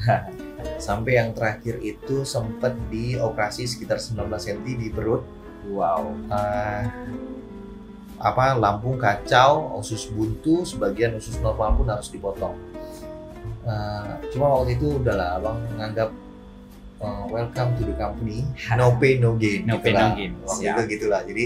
Sampai 0.77 1.17
yang 1.17 1.33
terakhir 1.33 1.81
itu 1.81 2.21
sempat 2.23 2.77
dioperasi 2.93 3.65
sekitar 3.65 3.97
19 3.97 4.29
cm 4.37 4.59
di 4.77 4.89
perut. 4.93 5.25
Wow. 5.67 6.15
Eh, 6.31 6.83
apa 8.21 8.53
lambung 8.53 9.01
kacau 9.01 9.81
usus 9.81 10.05
buntu 10.13 10.61
sebagian 10.61 11.17
usus 11.17 11.35
normal 11.43 11.75
pun 11.75 11.89
harus 11.91 12.07
dipotong. 12.07 12.55
Eh, 13.67 14.13
cuma 14.31 14.53
waktu 14.53 14.79
itu 14.79 15.01
udahlah 15.01 15.41
abang 15.41 15.57
menganggap 15.75 16.09
eh, 17.01 17.23
welcome 17.33 17.69
to 17.77 17.83
the 17.89 17.95
company. 17.97 18.45
No 18.79 18.95
pain 19.01 19.17
no 19.19 19.35
gain 19.35 19.65
No 19.65 19.81
pain, 19.81 19.93
gitulah. 19.93 20.09
no 20.13 20.17
gain. 20.17 20.31
waktu 20.45 20.61
Siap. 20.61 20.75
itu 20.77 20.81
gitulah 20.97 21.21
jadi 21.25 21.45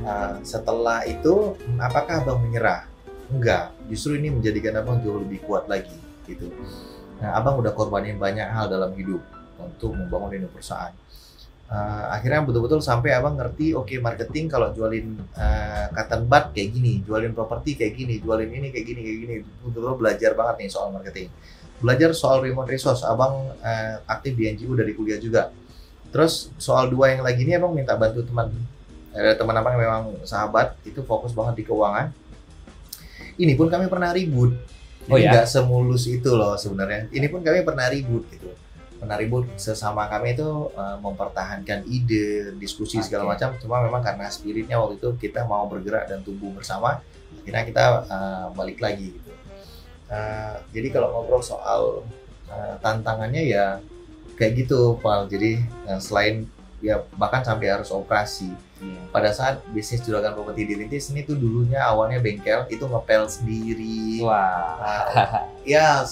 eh, 0.00 0.32
setelah 0.46 0.98
itu 1.04 1.58
apakah 1.82 2.22
abang 2.22 2.40
menyerah? 2.40 2.86
Enggak. 3.28 3.74
Justru 3.90 4.16
ini 4.16 4.30
menjadikan 4.30 4.78
abang 4.78 5.02
jauh 5.02 5.18
lebih 5.18 5.42
kuat 5.44 5.66
lagi 5.66 5.96
gitu. 6.24 6.48
Nah 7.20 7.36
abang 7.36 7.58
udah 7.60 7.72
korbanin 7.74 8.16
banyak 8.16 8.46
hal 8.46 8.70
dalam 8.70 8.94
hidup 8.94 9.20
untuk 9.60 9.96
membangun 9.96 10.38
ini 10.40 10.48
perusahaan. 10.48 10.92
Uh, 11.64 12.12
akhirnya 12.12 12.44
betul-betul 12.44 12.84
sampai 12.84 13.16
abang 13.16 13.40
ngerti 13.40 13.72
oke 13.72 13.88
okay, 13.88 13.96
marketing 13.96 14.52
kalau 14.52 14.68
jualin 14.76 15.16
uh, 15.32 15.88
cotton 15.96 16.28
bud 16.28 16.52
kayak 16.52 16.76
gini 16.76 17.00
jualin 17.00 17.32
properti 17.32 17.72
kayak 17.72 17.96
gini 17.96 18.20
jualin 18.20 18.52
ini 18.52 18.68
kayak 18.68 18.84
gini 18.84 19.00
kayak 19.00 19.18
gini. 19.24 19.34
Betul-betul 19.64 19.96
belajar 19.96 20.30
banget 20.36 20.54
nih 20.60 20.68
soal 20.68 20.92
marketing 20.92 21.32
belajar 21.84 22.16
soal 22.16 22.40
remote 22.40 22.72
resource 22.72 23.04
abang 23.04 23.52
uh, 23.60 23.94
aktif 24.08 24.32
di 24.32 24.48
NGO 24.48 24.72
dari 24.72 24.96
kuliah 24.96 25.20
juga 25.20 25.52
terus 26.08 26.48
soal 26.56 26.88
dua 26.88 27.12
yang 27.12 27.20
lagi 27.20 27.44
ini 27.44 27.60
abang 27.60 27.76
minta 27.76 27.92
bantu 27.92 28.24
teman 28.24 28.48
ada 29.12 29.36
teman 29.36 29.52
abang 29.60 29.76
yang 29.76 29.84
memang 29.84 30.04
sahabat 30.24 30.80
itu 30.88 31.04
fokus 31.04 31.36
banget 31.36 31.60
di 31.60 31.64
keuangan 31.68 32.08
ini 33.36 33.52
pun 33.52 33.68
kami 33.68 33.92
pernah 33.92 34.16
ribut 34.16 34.56
Oh 35.12 35.20
ya? 35.20 35.36
nggak 35.36 35.46
semulus 35.48 36.08
itu 36.08 36.32
loh 36.32 36.56
sebenarnya. 36.56 37.12
Ini 37.12 37.26
pun 37.28 37.44
kami 37.44 37.60
pernah 37.60 37.92
ribut 37.92 38.24
gitu. 38.32 38.48
Pernah 38.96 39.20
ribut 39.20 39.44
sesama 39.60 40.08
kami 40.08 40.32
itu 40.32 40.72
uh, 40.72 40.96
mempertahankan 40.96 41.84
ide, 41.84 42.56
diskusi 42.56 43.04
segala 43.04 43.28
Oke. 43.28 43.36
macam. 43.36 43.48
Cuma 43.60 43.84
memang 43.84 44.00
karena 44.00 44.32
spiritnya 44.32 44.80
waktu 44.80 44.96
itu 44.96 45.08
kita 45.20 45.44
mau 45.44 45.68
bergerak 45.68 46.08
dan 46.08 46.24
tumbuh 46.24 46.56
bersama, 46.56 47.04
akhirnya 47.44 47.62
kita 47.68 47.84
uh, 48.08 48.46
balik 48.56 48.80
lagi 48.80 49.12
gitu. 49.12 49.23
Uh, 50.04 50.56
jadi 50.70 50.88
kalau 50.92 51.08
ngobrol 51.10 51.40
soal 51.40 52.04
uh, 52.48 52.74
tantangannya 52.84 53.48
ya 53.48 53.80
kayak 54.36 54.64
gitu, 54.64 55.00
Pak. 55.00 55.32
Jadi 55.32 55.64
uh, 55.88 56.00
selain 56.00 56.44
ya 56.84 57.00
bahkan 57.16 57.40
sampai 57.40 57.72
harus 57.72 57.88
operasi 57.88 58.52
Iya. 58.84 59.00
pada 59.14 59.30
saat 59.32 59.62
bisnis 59.72 60.02
juragan 60.04 60.34
properti 60.36 60.66
dirintis 60.68 61.08
ini 61.14 61.24
tuh 61.24 61.38
dulunya 61.38 61.80
awalnya 61.80 62.18
bengkel 62.20 62.66
itu 62.68 62.84
ngepel 62.84 63.24
sendiri 63.30 64.20
Wah. 64.20 64.76
Nah, 64.76 65.04
ya 65.64 66.02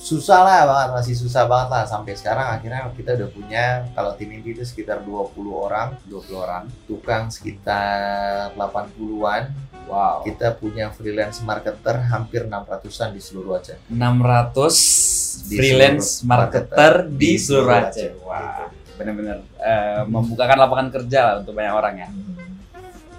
susah 0.00 0.40
lah 0.40 0.60
banget 0.64 0.88
masih 0.96 1.14
susah 1.14 1.44
banget 1.44 1.68
lah 1.68 1.84
sampai 1.84 2.16
sekarang 2.16 2.56
akhirnya 2.56 2.88
kita 2.96 3.20
udah 3.20 3.28
punya 3.28 3.64
kalau 3.92 4.16
tim 4.16 4.32
inti 4.32 4.56
itu 4.56 4.64
sekitar 4.64 5.04
20 5.04 5.36
orang 5.52 5.92
20 6.08 6.40
orang. 6.40 6.64
tukang 6.88 7.28
sekitar 7.28 8.56
80-an 8.56 9.68
Wow. 9.90 10.22
kita 10.22 10.54
punya 10.54 10.94
freelance 10.94 11.42
marketer 11.42 11.98
hampir 12.14 12.46
600-an 12.46 13.10
di 13.10 13.18
seluruh 13.18 13.58
Aceh 13.58 13.74
600 13.90 15.50
Di 15.50 15.56
freelance 15.58 16.22
seluruh 16.22 16.30
marketer 16.30 16.94
marketer 16.94 16.94
di 17.10 17.32
seluruh 17.34 17.74
Aceh. 17.74 17.90
Aceh. 17.90 18.10
Wah, 18.22 18.70
benar-benar 18.94 19.38
eh, 19.58 20.02
membukakan 20.06 20.56
lapangan 20.62 20.88
kerja 20.94 21.18
lah 21.26 21.34
untuk 21.42 21.58
banyak 21.58 21.74
orang 21.74 21.94
ya. 21.96 22.08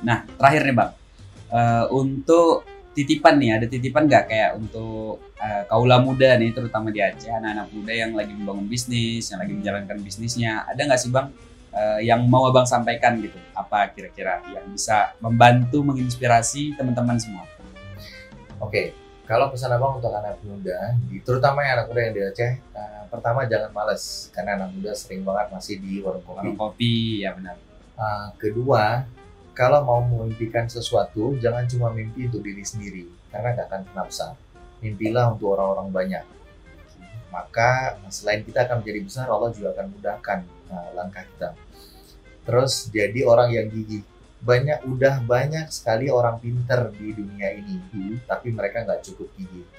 Nah, 0.01 0.23
terakhir 0.39 0.61
nih 0.63 0.75
bang, 0.79 0.91
Eh, 1.51 1.85
untuk 1.91 2.63
titipan 2.91 3.39
nih, 3.39 3.51
ada 3.55 3.65
titipan 3.67 4.07
nggak 4.07 4.25
kayak 4.27 4.51
untuk 4.59 5.23
eh, 5.39 5.63
kaula 5.67 6.03
muda 6.03 6.35
nih, 6.35 6.51
terutama 6.51 6.91
di 6.91 6.99
Aceh, 6.99 7.31
anak-anak 7.31 7.67
muda 7.71 7.93
yang 7.95 8.11
lagi 8.13 8.33
membangun 8.35 8.67
bisnis, 8.67 9.31
yang 9.31 9.39
lagi 9.39 9.53
menjalankan 9.55 9.97
bisnisnya, 10.03 10.67
ada 10.67 10.81
nggak 10.83 10.99
sih 10.99 11.09
bang 11.11 11.27
eh, 11.71 11.99
yang 12.07 12.27
mau 12.27 12.47
abang 12.51 12.67
sampaikan 12.67 13.19
gitu? 13.23 13.39
Apa 13.55 13.91
kira-kira 13.95 14.43
yang 14.51 14.67
bisa 14.71 15.15
membantu 15.23 15.83
menginspirasi 15.87 16.75
teman-teman 16.75 17.15
semua? 17.15 17.47
Oke, 18.59 18.93
kalau 19.23 19.47
pesan 19.47 19.71
abang 19.71 19.97
untuk 19.97 20.11
anak 20.11 20.37
muda, 20.43 20.99
terutama 21.23 21.63
yang 21.63 21.79
anak 21.79 21.87
muda 21.87 22.01
yang 22.03 22.13
di 22.13 22.21
Aceh, 22.27 22.51
eh, 22.59 23.01
pertama 23.07 23.47
jangan 23.47 23.71
males 23.71 24.27
karena 24.35 24.59
anak 24.59 24.75
muda 24.75 24.91
sering 24.91 25.23
banget 25.23 25.47
masih 25.51 25.75
di 25.79 26.03
warung 26.03 26.23
kopi. 26.23 26.39
Warung 26.43 26.59
kopi, 26.59 26.93
ya 27.23 27.35
benar. 27.35 27.55
Uh, 28.01 28.33
kedua, 28.41 29.05
kalau 29.61 29.85
mau 29.85 30.01
memimpikan 30.01 30.65
sesuatu, 30.65 31.37
jangan 31.37 31.69
cuma 31.69 31.93
mimpi 31.93 32.25
untuk 32.25 32.41
diri 32.41 32.65
sendiri, 32.65 33.05
karena 33.29 33.53
nggak 33.53 33.69
akan 33.69 34.09
besar. 34.09 34.33
Mimpilah 34.81 35.37
untuk 35.37 35.53
orang-orang 35.53 35.93
banyak. 35.93 36.25
Maka 37.29 38.01
selain 38.09 38.41
kita 38.41 38.65
akan 38.65 38.81
menjadi 38.81 38.99
besar, 39.05 39.29
Allah 39.29 39.53
juga 39.53 39.77
akan 39.77 39.93
mudahkan 39.93 40.39
uh, 40.73 40.89
langkah 40.97 41.21
kita. 41.29 41.53
Terus 42.41 42.89
jadi 42.89 43.21
orang 43.21 43.53
yang 43.53 43.69
gigih. 43.69 44.01
Banyak, 44.41 44.81
udah 44.89 45.21
banyak 45.29 45.69
sekali 45.69 46.09
orang 46.09 46.41
pinter 46.41 46.89
di 46.97 47.13
dunia 47.13 47.53
ini, 47.53 48.17
tapi 48.25 48.49
mereka 48.49 48.81
nggak 48.81 49.13
cukup 49.13 49.29
gigih. 49.37 49.69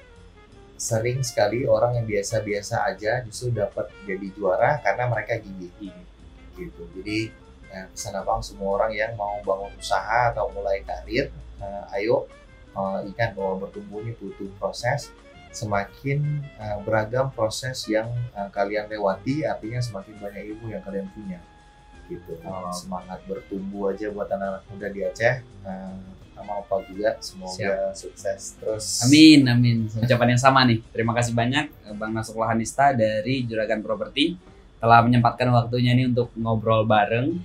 Sering 0.79 1.27
sekali 1.27 1.67
orang 1.67 1.99
yang 1.99 2.07
biasa-biasa 2.07 2.87
aja 2.87 3.19
justru 3.27 3.51
dapat 3.51 3.91
jadi 4.07 4.31
juara 4.31 4.79
karena 4.79 5.11
mereka 5.11 5.43
gigih 5.43 5.91
gitu. 6.55 6.87
Jadi 6.95 7.42
eh, 7.73 7.89
pesan 7.89 8.13
abang 8.13 8.39
semua 8.45 8.77
orang 8.77 8.93
yang 8.93 9.17
mau 9.17 9.41
bangun 9.41 9.73
usaha 9.75 10.29
atau 10.29 10.53
mulai 10.53 10.85
karir, 10.85 11.33
eh, 11.57 11.83
ayo 11.97 12.29
eh, 12.77 13.09
ingat 13.09 13.33
bahwa 13.33 13.65
bertumbuh 13.65 14.05
ini 14.05 14.13
butuh 14.15 14.47
proses. 14.61 15.09
Semakin 15.53 16.41
eh, 16.57 16.77
beragam 16.85 17.33
proses 17.33 17.85
yang 17.89 18.09
eh, 18.37 18.49
kalian 18.53 18.89
lewati, 18.89 19.45
artinya 19.45 19.81
semakin 19.81 20.13
banyak 20.21 20.43
ilmu 20.53 20.69
yang 20.69 20.85
kalian 20.85 21.09
punya. 21.13 21.41
Gitu. 22.09 22.37
Oh. 22.45 22.69
Semangat 22.69 23.25
bertumbuh 23.25 23.89
aja 23.89 24.13
buat 24.13 24.29
anak-anak 24.29 24.63
muda 24.69 24.87
di 24.93 25.01
Aceh. 25.01 25.35
Eh, 25.41 25.97
sama 26.33 26.65
Opa 26.65 26.81
juga, 26.89 27.13
semoga 27.21 27.93
sukses 27.93 28.57
terus. 28.57 29.05
Amin, 29.05 29.45
amin. 29.45 29.85
Ucapan 30.01 30.33
yang 30.33 30.41
sama 30.41 30.65
nih. 30.65 30.81
Terima 30.89 31.13
kasih 31.13 31.29
banyak 31.29 31.69
Bang 31.93 32.09
Nasrul 32.09 32.49
Hanista 32.49 32.89
dari 32.89 33.45
Juragan 33.45 33.85
Properti 33.85 34.33
telah 34.81 34.99
menyempatkan 35.05 35.47
waktunya 35.53 35.95
nih 35.95 36.11
untuk 36.11 36.33
ngobrol 36.35 36.83
bareng 36.83 37.39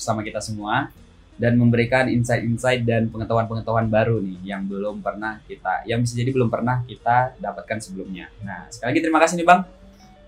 bersama 0.00 0.24
kita 0.24 0.40
semua 0.40 0.88
dan 1.36 1.60
memberikan 1.60 2.08
insight-insight 2.08 2.88
dan 2.88 3.12
pengetahuan-pengetahuan 3.12 3.88
baru 3.88 4.20
nih 4.20 4.40
yang 4.56 4.64
belum 4.64 5.04
pernah 5.04 5.40
kita, 5.44 5.84
yang 5.84 6.00
bisa 6.00 6.16
jadi 6.16 6.32
belum 6.32 6.48
pernah 6.48 6.84
kita 6.88 7.36
dapatkan 7.36 7.80
sebelumnya. 7.80 8.32
Nah, 8.40 8.68
sekali 8.72 8.96
lagi 8.96 9.00
terima 9.04 9.20
kasih 9.20 9.34
nih 9.40 9.48
Bang. 9.48 9.60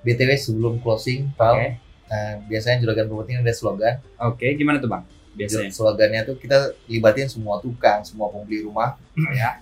BTW 0.05 0.31
sebelum 0.37 0.75
closing, 0.81 1.33
Oke, 1.33 1.37
Pal, 1.37 1.55
eh, 1.57 2.35
biasanya 2.49 2.85
Juragan 2.85 3.09
Properti 3.09 3.31
ini 3.37 3.41
ada 3.45 3.55
slogan. 3.57 3.95
oke, 4.21 4.47
gimana 4.57 4.77
tuh 4.81 4.89
Bang? 4.93 5.05
Biasanya. 5.33 5.73
slogannya 5.73 6.21
tuh 6.29 6.37
kita 6.37 6.77
libatin 6.89 7.25
semua 7.29 7.57
tukang, 7.61 8.05
semua 8.05 8.29
pembeli 8.29 8.65
rumah. 8.65 9.01
ya. 9.33 9.61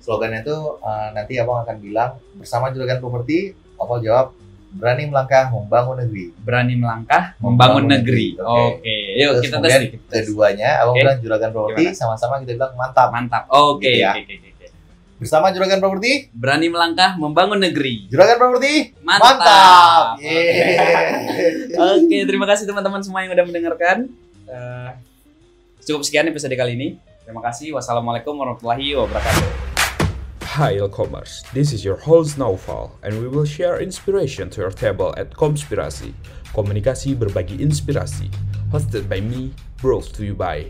Slogannya 0.00 0.40
tuh 0.42 0.82
uh, 0.82 1.14
nanti 1.14 1.36
abang 1.38 1.62
akan 1.62 1.76
bilang 1.78 2.16
bersama 2.34 2.72
juragan 2.74 2.98
properti, 2.98 3.54
apa 3.76 3.94
jawab 4.02 4.34
berani 4.72 5.04
melangkah 5.04 5.48
membangun 5.48 5.96
negeri. 5.98 6.24
Berani 6.34 6.74
melangkah, 6.74 7.36
membangun, 7.36 7.84
Membangun 7.84 7.84
negeri. 7.92 8.26
negeri. 8.32 8.42
Oke. 8.42 8.78
Oke, 8.78 8.96
yuk 9.14 9.30
Terus 9.30 9.42
kita 9.42 9.56
tes 9.58 9.72
kita. 9.86 10.14
Keduanya 10.22 10.70
abang 10.78 10.92
Oke. 10.92 11.00
bilang 11.00 11.18
juragan 11.20 11.50
properti, 11.50 11.84
sama-sama 11.92 12.40
kita 12.40 12.52
bilang 12.54 12.72
mantap. 12.74 13.08
Mantap. 13.08 13.42
Oke, 13.48 13.84
Gitu 13.86 14.00
ya. 14.00 14.12
oke, 14.12 14.24
oke, 14.24 14.48
oke. 14.48 14.66
Bersama 15.16 15.46
juragan 15.48 15.78
properti, 15.78 16.12
Berani 16.30 16.66
melangkah, 16.66 17.14
membangun 17.14 17.58
negeri. 17.58 18.08
juragan 18.08 18.36
properti, 18.36 18.96
Mantap. 18.98 19.38
mantap. 19.38 20.04
Oke. 20.16 20.26
Yeay. 20.26 20.74
Oke, 21.94 22.18
terima 22.24 22.44
kasih 22.44 22.64
teman-teman 22.64 23.00
semua 23.00 23.22
yang 23.22 23.30
udah 23.30 23.44
mendengarkan. 23.44 24.10
Eh, 24.44 24.90
cukup 25.82 26.02
sekian 26.02 26.26
episode 26.26 26.52
kali 26.52 26.74
ini. 26.74 26.88
Terima 27.22 27.38
kasih. 27.40 27.70
Wassalamualaikum 27.72 28.34
warahmatullahi 28.34 28.92
wabarakatuh. 28.94 29.71
Hi 30.56 30.74
e-commerce, 30.74 31.42
this 31.54 31.72
is 31.72 31.82
your 31.82 31.96
host 31.96 32.36
Naufal 32.36 32.90
and 33.02 33.18
we 33.18 33.26
will 33.26 33.46
share 33.46 33.80
inspiration 33.80 34.50
to 34.50 34.60
your 34.60 34.70
table 34.70 35.14
at 35.16 35.30
Komspirasi. 35.30 36.12
Komunikasi 36.52 37.16
berbagi 37.16 37.56
inspirasi. 37.56 38.28
Hosted 38.70 39.08
by 39.08 39.22
me, 39.22 39.54
brought 39.80 40.12
to 40.12 40.26
you 40.26 40.34
by 40.34 40.66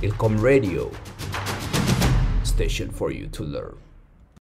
Ilkom 0.00 0.40
Radio. 0.40 0.90
Station 2.42 2.88
for 2.88 3.12
you 3.12 3.26
to 3.26 3.44
learn. 3.44 3.81